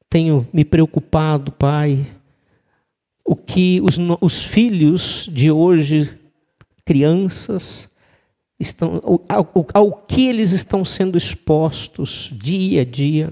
[0.07, 2.07] Tenho me preocupado, Pai,
[3.28, 6.11] o que os, os filhos de hoje,
[6.84, 7.88] crianças,
[8.59, 8.99] estão,
[9.30, 13.32] ao, ao que eles estão sendo expostos dia a dia,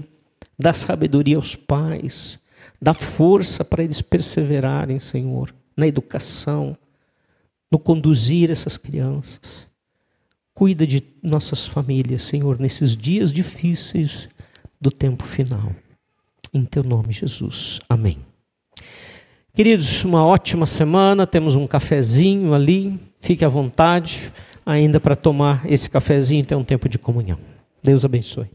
[0.56, 2.38] da sabedoria aos pais,
[2.80, 6.76] Dá força para eles perseverarem, Senhor, na educação,
[7.70, 9.66] no conduzir essas crianças.
[10.54, 14.28] Cuida de nossas famílias, Senhor, nesses dias difíceis
[14.80, 15.74] do tempo final.
[16.52, 17.80] Em teu nome, Jesus.
[17.88, 18.18] Amém.
[19.56, 21.26] Queridos, uma ótima semana.
[21.26, 23.00] Temos um cafezinho ali.
[23.18, 24.30] Fique à vontade
[24.66, 27.38] ainda para tomar esse cafezinho e ter um tempo de comunhão.
[27.82, 28.50] Deus abençoe.